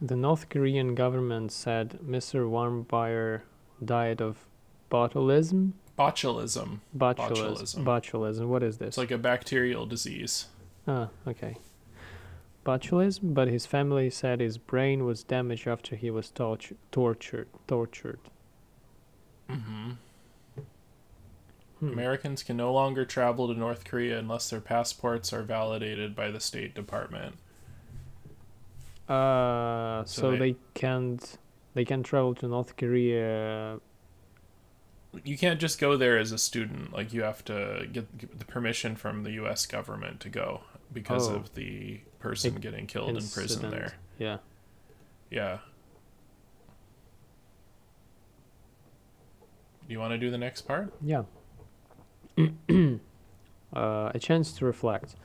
[0.00, 3.42] the north korean government said mr warmbier
[3.84, 4.46] died of
[4.90, 6.80] botulism Botulism.
[6.96, 7.84] botulism Botulism.
[7.84, 10.46] botulism what is this It's like a bacterial disease.
[10.88, 11.56] Ah, okay.
[12.64, 17.48] Botulism, but his family said his brain was damaged after he was torture- tortured.
[17.66, 18.20] Tortured.
[19.48, 19.92] hmm
[21.80, 21.88] Hmm.
[21.88, 26.38] Americans can no longer travel to North Korea unless their passports are validated by the
[26.38, 27.34] State Department.
[29.08, 31.38] Uh, So so, they- they, can't.
[31.74, 33.78] They can travel to North Korea.
[35.24, 36.92] You can't just go there as a student.
[36.92, 39.66] Like you have to get, the permission from the U.S.
[39.66, 40.62] government to go
[40.92, 41.36] because Oh.
[41.36, 43.94] of the person getting killed in prison there.
[44.18, 44.38] Yeah.
[45.30, 45.58] Yeah.
[49.86, 50.92] Do you want to do the next part?
[51.02, 51.22] Yeah.
[52.38, 52.98] uh,
[54.14, 55.16] a chance to reflect.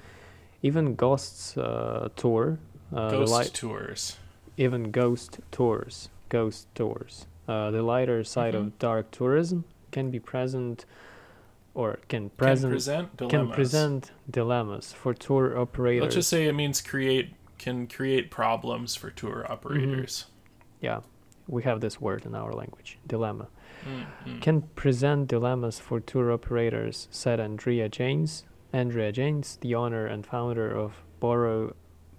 [0.62, 2.60] Even Ghost's uh, tour.
[2.93, 4.18] Uh, Ghost tours.
[4.58, 6.10] even ghost tours.
[6.30, 7.28] Ghost tours.
[7.47, 8.57] Uh, the lighter side Mhm.
[8.59, 10.86] of dark tourism can be present
[11.73, 13.55] or can Can present present can dilemmas.
[13.55, 16.01] present dilemmas for tour operators.
[16.03, 19.51] Let's just say it means create can create problems for tour Mm-hmm.
[19.53, 20.25] operators.
[20.82, 20.99] yeah,
[21.47, 23.47] we have this word in our language, dilemma.
[23.84, 24.41] Mm, mm.
[24.41, 28.43] Can present dilemmas for tour operators, said Andrea Janes.
[28.73, 31.73] Andrea Janes, the owner and founder of Borough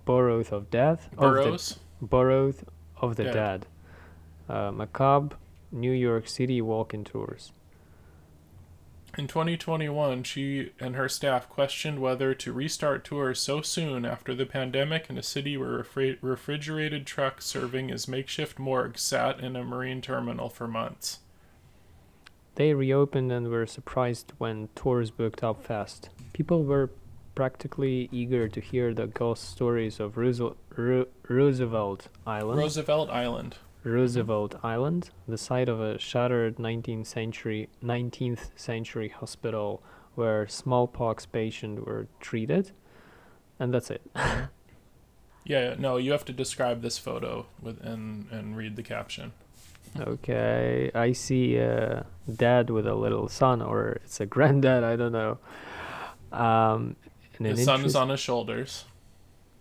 [0.04, 1.08] Borough of Death.
[1.18, 1.24] of the-
[3.00, 3.32] of the Dead.
[3.34, 3.66] Dead.
[4.48, 5.36] Uh, macabre
[5.70, 7.52] New York City walk-in tours.
[9.16, 14.46] In 2021, she and her staff questioned whether to restart tours so soon after the
[14.46, 19.64] pandemic in a city where refri- refrigerated trucks serving as makeshift morgues sat in a
[19.64, 21.18] marine terminal for months.
[22.54, 26.10] They reopened and were surprised when tours booked up fast.
[26.32, 26.90] People were
[27.34, 32.58] practically eager to hear the ghost stories of Roosevelt, Ro- Roosevelt Island.
[32.58, 33.56] Roosevelt Island.
[33.84, 39.82] Roosevelt Island, the site of a shattered 19th century 19th century hospital
[40.14, 42.72] where smallpox patients were treated.
[43.58, 44.02] And that's it.
[45.44, 49.32] Yeah, no, you have to describe this photo with and and read the caption.
[49.98, 52.04] okay, I see a
[52.36, 55.38] dad with a little son, or it's a granddad, I don't know.
[56.32, 56.96] Um,
[57.38, 58.84] and an His son is on his shoulders,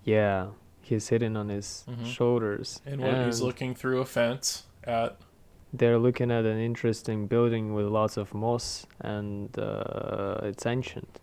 [0.03, 0.47] Yeah,
[0.87, 2.05] he's sitting on his Mhm.
[2.05, 2.81] shoulders.
[2.85, 5.17] and when he's looking through a fence at
[5.73, 11.19] They're looking at an interesting building with lots of moss, and uh, it's ancient.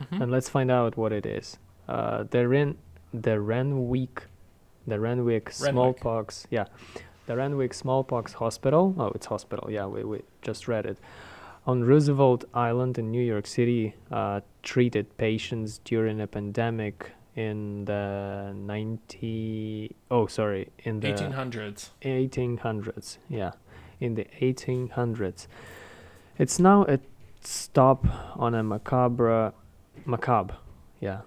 [0.00, 0.22] Mhm.
[0.22, 1.58] And let's find out what it is.
[1.86, 2.78] Uh, the Ren,
[3.12, 4.22] the Renwick,
[4.86, 6.46] the Renwick smallpox.
[6.50, 6.64] Yeah,
[7.26, 8.94] the Renwick smallpox hospital.
[8.98, 9.70] Oh, it's hospital.
[9.70, 10.98] Yeah, we we just read it.
[11.66, 17.12] On Roosevelt Island in New York City, uh, treated patients during a pandemic
[17.48, 21.90] in the 90 oh sorry in the 1800s.
[22.02, 23.52] 1800s yeah
[24.00, 25.46] in the 1800s
[26.38, 26.98] it's now a
[27.42, 28.04] stop
[28.36, 29.52] on a macabre
[30.04, 30.56] macabre
[31.00, 31.20] yeah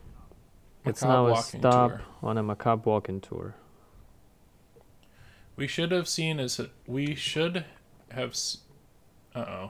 [0.86, 2.02] it's now a stop tour.
[2.22, 3.56] on a macabre walking tour
[5.56, 7.66] We should have seen as we should
[8.10, 8.34] have.
[9.36, 9.70] Uh oh.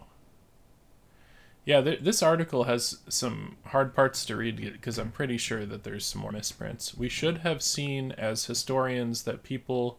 [1.66, 5.84] Yeah, th- this article has some hard parts to read because I'm pretty sure that
[5.84, 6.96] there's some more misprints.
[6.96, 9.98] We should have seen as historians that people.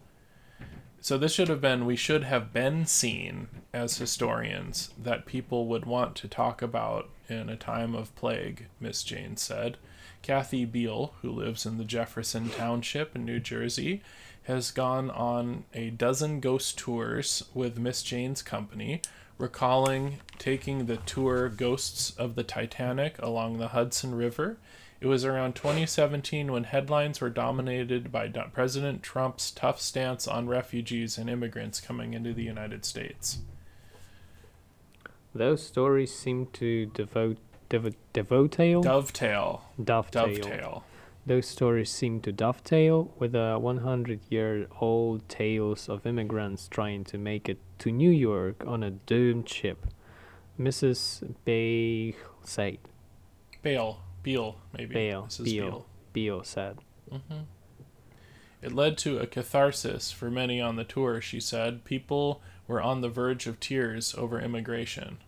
[1.01, 5.85] So this should have been we should have been seen as historians that people would
[5.87, 9.79] want to talk about in a time of plague, Miss Jane said.
[10.23, 14.03] Kathy Beal, who lives in the Jefferson Township in New Jersey,
[14.45, 19.03] has gone on a dozen ghost tours with Miss Jane's company,
[19.39, 24.59] recalling taking the tour Ghosts of the Titanic along the Hudson River.
[25.01, 31.19] It was around 2017 when headlines were dominated by President Trump's tough stance on refugees
[31.19, 33.39] and immigrants coming into the United States.
[35.35, 37.37] those stories seem to devote
[37.69, 39.63] devo- devotail Dovetail.
[39.83, 40.85] dovetail Dovetail.
[41.27, 47.19] Those stories seem to dovetail with the 100 year old tales of immigrants trying to
[47.19, 49.87] make it to New York on a doomed ship.
[50.59, 51.35] Mrs.
[51.45, 52.79] Bale said.
[53.63, 54.01] Bale.
[54.23, 54.95] Beale, maybe.
[54.95, 55.45] Bale, Mrs.
[55.45, 55.65] Beale.
[55.71, 55.87] Beale.
[56.13, 56.79] Beale said.
[57.11, 57.43] hmm
[58.63, 61.85] It led to a catharsis for many on the tour, she said.
[61.85, 65.19] People were on the verge of tears over immigration.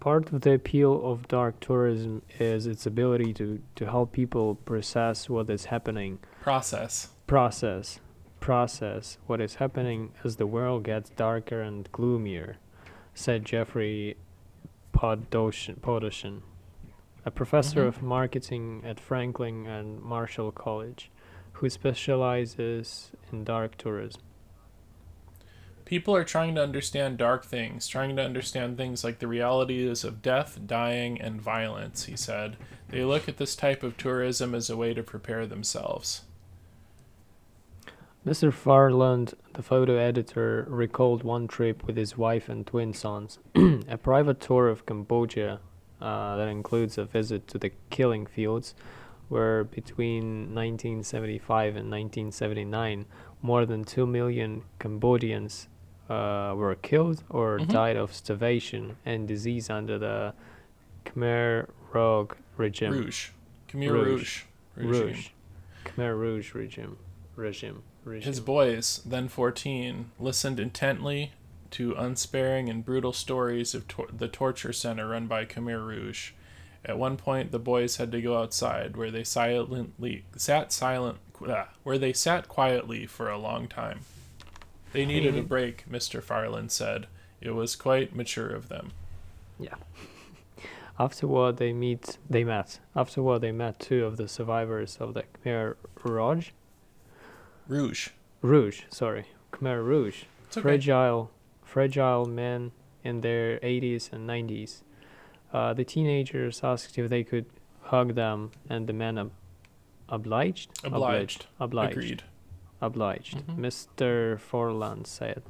[0.00, 5.28] Part of the appeal of dark tourism is its ability to, to help people process
[5.28, 6.20] what is happening.
[6.40, 7.08] Process.
[7.26, 7.98] Process.
[8.38, 12.56] Process what is happening as the world gets darker and gloomier,
[13.12, 14.16] said Jeffrey
[14.94, 16.42] Podoshen, Podoshen
[17.24, 17.88] a professor Mhm.
[17.88, 21.10] of marketing at Franklin and Marshall College,
[21.54, 24.22] who specializes in dark tourism.
[25.88, 30.20] People are trying to understand dark things, trying to understand things like the realities of
[30.20, 32.58] death, dying, and violence, he said.
[32.90, 36.24] They look at this type of tourism as a way to prepare themselves.
[38.26, 38.52] Mr.
[38.52, 43.38] Farland, the photo editor, recalled one trip with his wife and twin sons,
[43.88, 45.58] a private tour of Cambodia
[46.02, 48.74] uh, that includes a visit to the killing fields,
[49.30, 53.06] where between 1975 and 1979,
[53.40, 55.68] more than 2 million Cambodians
[56.08, 57.68] uh, were killed or Mhm.
[57.68, 60.32] died of starvation and disease under the
[61.04, 62.92] Khmer Rouge regime.
[62.92, 63.28] Rouge.
[63.68, 64.42] Khmer Rouge.
[64.76, 64.86] Rouge.
[64.86, 65.02] regime.
[65.06, 65.28] Rouge.
[65.84, 66.96] Khmer Rouge regime.
[67.36, 67.82] Regime.
[68.04, 68.26] regime.
[68.26, 71.32] His boys, then 14, listened intently
[71.72, 76.32] to unsparing and brutal stories of tor- the torture center run by Khmer Rouge.
[76.84, 81.68] At one point, the boys had to go outside, where they silently sat silent, ah,
[81.82, 84.00] where they sat quietly for a long time.
[84.92, 86.22] They needed a break, Mr.
[86.22, 87.06] Farland said.
[87.40, 88.92] It was quite mature of them.
[89.60, 89.74] Yeah.
[90.98, 92.18] Afterward, they meet.
[92.28, 92.80] They met.
[92.96, 96.50] Afterward, they met two of the survivors of the Khmer Rouge.
[97.68, 98.08] Rouge.
[98.42, 100.24] Rouge, sorry, Khmer Rouge.
[100.50, 100.60] Okay.
[100.62, 101.30] Fragile,
[101.62, 102.72] fragile men
[103.04, 104.82] in their 80s and 90s.
[105.52, 107.46] Uh, the teenagers asked if they could
[107.82, 109.32] hug them, and the men ob-
[110.08, 110.70] obliged.
[110.84, 111.46] Obliged.
[111.60, 111.92] Obliged.
[111.92, 112.22] Agreed.
[112.80, 113.38] Obliged.
[113.46, 113.56] Mhm.
[113.58, 114.38] Mr.
[114.40, 115.42] Farland said.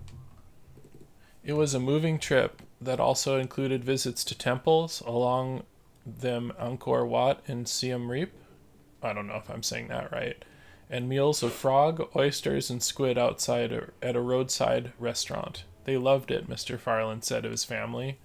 [1.44, 5.64] It was a moving trip that also included visits to temples, along
[6.06, 8.32] them Angkor Wat and Siem Reap.
[9.02, 10.44] I don't know if I'm saying that right.
[10.90, 13.72] And meals of frog, oysters, and squid outside
[14.02, 15.64] at a roadside restaurant.
[15.84, 16.78] They loved it, Mr.
[16.78, 18.18] Farland said of his family.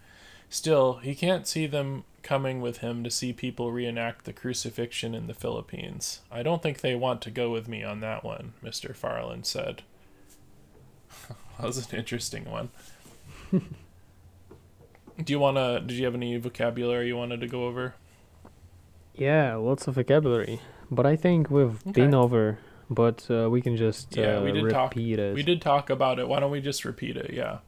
[0.49, 5.28] Still, he can't see them coming with him to see people reenact the crucifixion in
[5.28, 6.21] the Philippines.
[6.32, 8.95] I don't think they want to go with me on that one, Mr.
[8.95, 9.84] Farland said.
[11.59, 12.69] that was an interesting one.
[13.51, 15.80] Do you want to?
[15.86, 17.93] Did you have any vocabulary you wanted to go over?
[19.13, 20.59] Yeah, lots of vocabulary,
[20.89, 22.57] but I think we've been over.
[22.89, 25.34] But uh, we can just Yeah, uh, we did talk- it.
[25.36, 26.28] We did talk about it.
[26.28, 27.32] Why don't we just repeat it?
[27.34, 27.59] Yeah.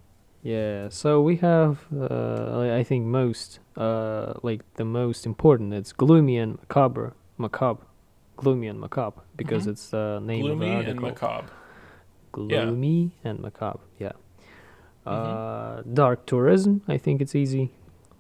[0.45, 5.73] Yeah, so we have, uh, I- I think most, uh, like the most important.
[5.73, 7.81] It's gloomy and macabre, macabre,
[8.37, 9.71] gloomy and macabre because Mhm.
[9.71, 11.09] it's the name Gloomy of the and article.
[11.09, 11.51] macabre.
[12.31, 13.79] gloomy and macabre.
[13.97, 14.11] Yeah.
[15.07, 15.09] Mm-hmm.
[15.09, 16.81] Uh, dark tourism.
[16.87, 17.71] I think it's easy,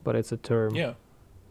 [0.05, 0.73] but it's a term.
[0.73, 0.93] Yeah.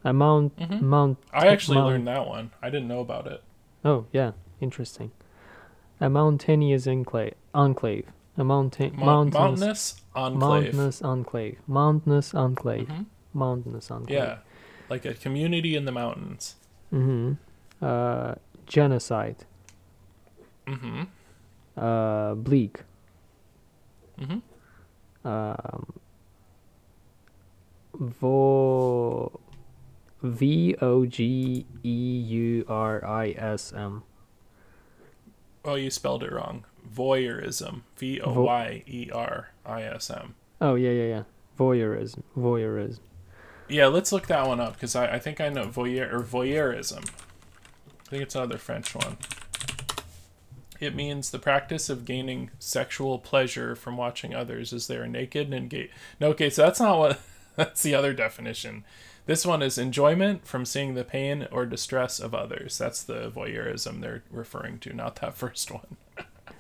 [0.03, 0.81] A mount, Mhm.
[0.81, 1.19] mount.
[1.33, 2.51] I actually mount- learned that one.
[2.63, 3.43] I didn't know about it.
[3.85, 5.11] Oh yeah, interesting.
[6.01, 7.35] A mountainous enclave.
[7.55, 8.07] Enclave.
[8.39, 8.93] A mountain.
[8.97, 9.61] Mo- mountainous.
[9.61, 10.75] mountainous enclave.
[10.75, 11.59] Mountainous enclave.
[11.67, 12.89] Mountainous enclave.
[12.89, 13.07] Mhm.
[13.33, 14.19] Mountainous enclave.
[14.19, 14.39] Yeah,
[14.89, 16.57] like a community in the mountains.
[16.93, 17.33] Mm-hmm.
[17.85, 18.35] Uh,
[18.67, 19.45] genocide.
[20.67, 21.03] Mm-hmm.
[21.77, 22.83] Uh, bleak.
[24.21, 25.27] Mm-hmm.
[25.27, 25.93] Um,
[27.95, 29.41] vo.
[30.23, 34.05] V O G E U R I S M.
[35.67, 36.65] Oh, you spelled it wrong.
[36.89, 37.83] Voyeurism.
[37.97, 40.35] V O Y E R I S M.
[40.61, 41.23] Oh yeah yeah yeah.
[41.59, 42.23] Voyeurism.
[42.37, 43.01] Voyeurism.
[43.69, 47.09] Yeah, let's look that one up because I, I think I know voyeur or voyeurism.
[47.09, 49.17] I think it's another French one.
[50.81, 55.47] It means the practice of gaining sexual pleasure from watching others as they are naked
[55.47, 55.93] and engaged.
[56.21, 57.21] No, okay, so that's not what.
[57.57, 58.85] That's the other definition.
[59.27, 62.77] This one is enjoyment from seeing the pain or distress of others.
[62.77, 65.97] That's the voyeurism they're referring to, not that first one.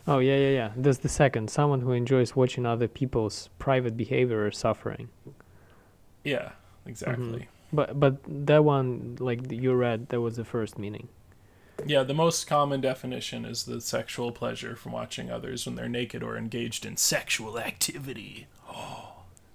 [0.06, 0.70] Oh yeah yeah yeah.
[0.76, 1.50] That's the second.
[1.50, 5.08] Someone who enjoys watching other people's private behavior or suffering.
[6.24, 6.52] Yeah,
[6.86, 7.48] exactly.
[7.72, 8.16] But but
[8.46, 11.08] that one like you read that was the first meaning.
[11.84, 16.22] Yeah, the most common definition is the sexual pleasure from watching others when they're naked
[16.22, 18.46] or engaged in sexual activity.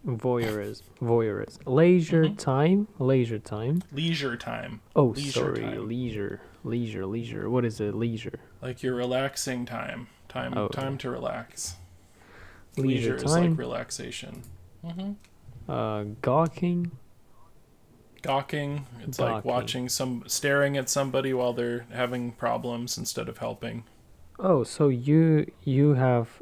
[0.06, 0.82] Voyeurism.
[1.02, 1.60] Voyeurism.
[1.66, 2.38] Leisure Mhm.
[2.38, 2.88] time.
[3.00, 3.82] Leisure time.
[3.92, 5.62] Leisure time, Oh, Leisure sorry.
[5.62, 5.88] time.
[5.88, 6.42] Leisure.
[6.64, 7.06] Leisure.
[7.06, 7.50] Leisure.
[7.50, 7.94] What is it?
[7.96, 8.40] Leisure.
[8.62, 10.68] like your relaxing time, time, Oh.
[10.70, 11.76] time to relax.
[12.78, 13.50] Leisure, is time.
[13.52, 14.44] like relaxation.
[14.86, 15.12] hmm
[15.68, 16.92] uh, gawking.
[18.22, 23.84] Gawking, it's like watching some, staring at somebody while they're having problems instead of helping.
[24.40, 26.42] Oh, so you you have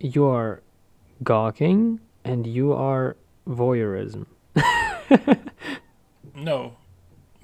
[0.00, 0.62] you are
[1.22, 3.16] gawking and you are
[3.48, 4.26] voyeurism.
[6.34, 6.76] No,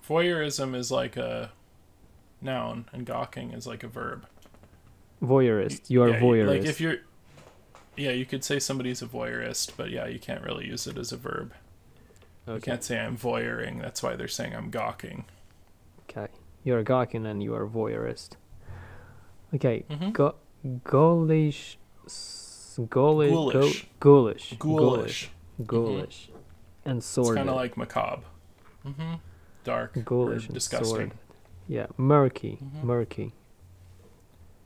[0.08, 1.52] voyeurism is like a
[2.40, 4.26] noun, and gawking is like a verb.
[5.22, 5.90] Voyeurist.
[5.90, 6.48] You are Yeah, voyeurist.
[6.48, 6.96] Like if you're,
[7.96, 11.12] yeah, you could say somebody's a voyeurist, but yeah, you can't really use it as
[11.12, 11.52] a verb.
[12.46, 13.80] You can't say I'm voyeuring.
[13.82, 15.26] That's why they're saying I'm gawking.
[16.08, 16.28] Okay.
[16.64, 18.30] You're gawking and you are voyeurist.
[19.54, 19.84] Okay.
[19.90, 20.12] Mhm.
[20.12, 20.34] Go
[20.84, 21.76] ghoulish.
[22.06, 23.30] s- Ghoulish.
[23.30, 23.86] Ghoulish.
[24.00, 24.56] Ghoulish.
[24.58, 25.30] Ghoulish.
[25.66, 26.30] Ghoulish.
[26.84, 28.22] And It's kind of like macabre.
[28.86, 29.14] Mm-hmm.
[29.64, 29.92] Dark.
[30.04, 30.88] ghoulish disgusting.
[30.88, 31.12] sordid.
[31.66, 31.86] Yeah.
[31.98, 32.58] Murky.
[32.62, 32.84] Mhm.
[32.84, 33.32] Murky.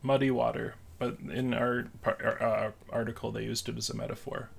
[0.02, 0.74] Muddy water.
[0.98, 4.50] But in our, uh, article, they used it as a metaphor.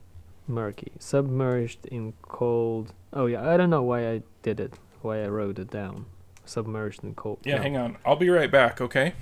[0.47, 0.91] Murky.
[0.99, 2.93] Submerged in cold.
[3.13, 3.49] Oh yeah.
[3.49, 4.73] I don't know why I did it.
[5.01, 6.05] Why I wrote it down.
[6.45, 7.39] Submerged in cold.
[7.43, 7.61] Yeah, no.
[7.61, 7.97] hang on.
[8.05, 9.13] I'll be right back, okay?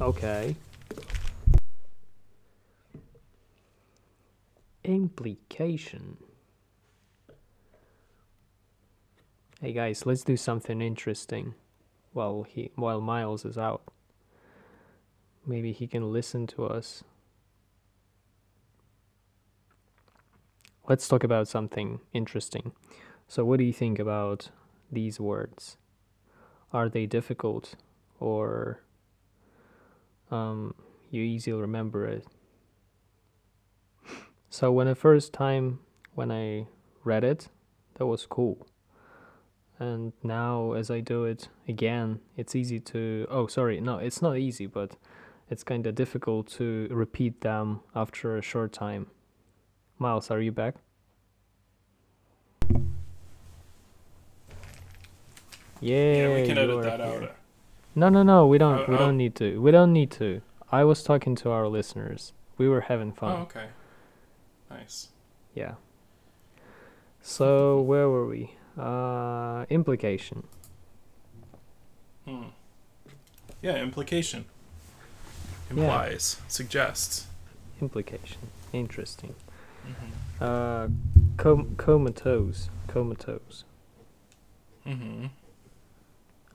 [0.00, 0.56] Okay.
[4.84, 6.18] Implication.
[9.60, 11.54] Hey guys, let's do something interesting
[12.12, 13.82] while he while Miles is out.
[15.48, 17.02] Maybe he can listen to us.
[20.88, 22.72] Let's talk about something interesting.
[23.26, 24.50] So what do you think about
[24.92, 25.76] these words?
[26.72, 27.74] Are they difficult
[28.20, 28.82] or
[30.30, 30.74] um,
[31.10, 32.26] you easily remember it.
[34.50, 35.80] So when the first time
[36.14, 36.68] when I
[37.04, 37.48] read it,
[37.96, 38.66] that was cool.
[39.78, 44.38] And now as I do it again, it's easy to oh sorry, no, it's not
[44.38, 44.96] easy, but
[45.50, 49.06] it's kind of difficult to repeat them after a short time.
[49.98, 50.74] Miles, are you back?
[55.80, 57.22] Yeah, Yeah, we can edit that here.
[57.22, 57.36] out.
[57.94, 58.46] No, no, no.
[58.46, 58.80] We don't.
[58.80, 58.98] Oh, we oh.
[58.98, 59.60] don't need to.
[59.60, 60.42] We don't need to.
[60.70, 62.32] I was talking to our listeners.
[62.58, 63.36] We were having Oh, fun.
[63.42, 63.66] okay.
[64.70, 65.08] Nice.
[65.54, 65.74] Yeah.
[67.22, 68.54] So where were we?
[68.76, 70.44] Uh, implication.
[72.26, 72.48] Hmm.
[73.62, 74.44] Yeah, implication.
[75.70, 75.82] Yeah.
[75.82, 77.26] Implies, suggests.
[77.80, 78.38] Implication.
[78.72, 79.34] Interesting.
[79.86, 80.44] Mm-hmm.
[80.44, 80.88] Uh,
[81.36, 82.70] com- comatose.
[82.88, 83.64] Comatose.
[84.86, 85.26] Mm-hmm.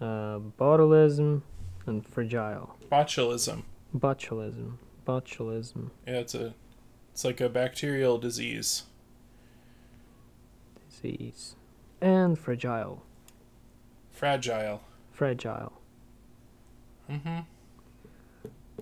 [0.01, 1.41] Uh, botulism
[1.85, 2.75] and fragile.
[2.91, 3.63] Botulism.
[3.95, 4.73] Botulism.
[5.07, 5.89] Botulism.
[6.07, 6.53] Yeah, it's a,
[7.11, 8.83] it's like a bacterial disease.
[10.89, 11.55] Disease.
[12.01, 13.03] And fragile.
[14.11, 14.81] Fragile.
[15.11, 15.73] Fragile.
[17.09, 17.39] Mm-hmm.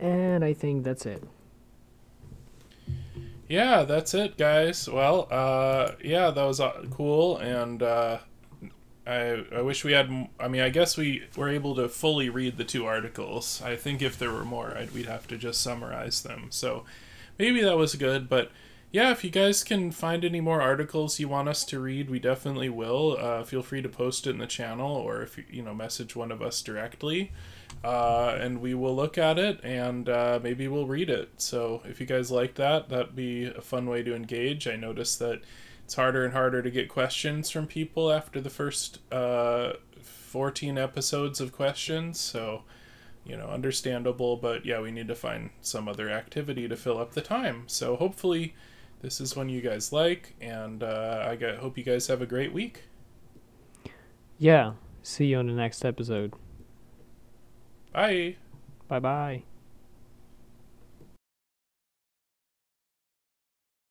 [0.02, 1.24] And I think that's it.
[3.48, 4.90] Yeah, that's it, guys.
[4.90, 8.20] Well, uh, yeah, that was uh, cool, and uh,
[9.06, 10.30] I I wish we had.
[10.40, 13.62] I mean, I guess we were able to fully read the two articles.
[13.64, 16.48] I think if there were more, I'd, we'd have to just summarize them.
[16.50, 16.86] So
[17.38, 18.52] maybe that was good, but
[18.92, 22.20] yeah, if you guys can find any more articles you want us to read, we
[22.20, 23.18] definitely will.
[23.20, 26.16] Uh, feel free to post it in the channel, or if you you know message
[26.16, 27.32] one of us directly
[27.84, 31.30] uh, and we will look at it and uh, maybe we'll read it.
[31.38, 34.68] So if you guys like that, that'd be a fun way to engage.
[34.68, 35.42] I noticed that
[35.84, 41.42] it's harder and harder to get questions from people after the first uh, 14 episodes
[41.42, 42.20] of questions.
[42.20, 42.64] So,
[43.26, 47.14] you know, understandable, but yeah, we need to find some other activity to fill up
[47.14, 47.64] the time.
[47.66, 48.54] So hopefully
[49.02, 52.54] this is one you guys like, and uh, I hope you guys have a great
[52.54, 52.84] week.
[54.38, 54.74] Yeah.
[55.04, 56.34] See you on the next episode.
[57.94, 58.38] Bye.
[58.88, 59.46] Bye bye.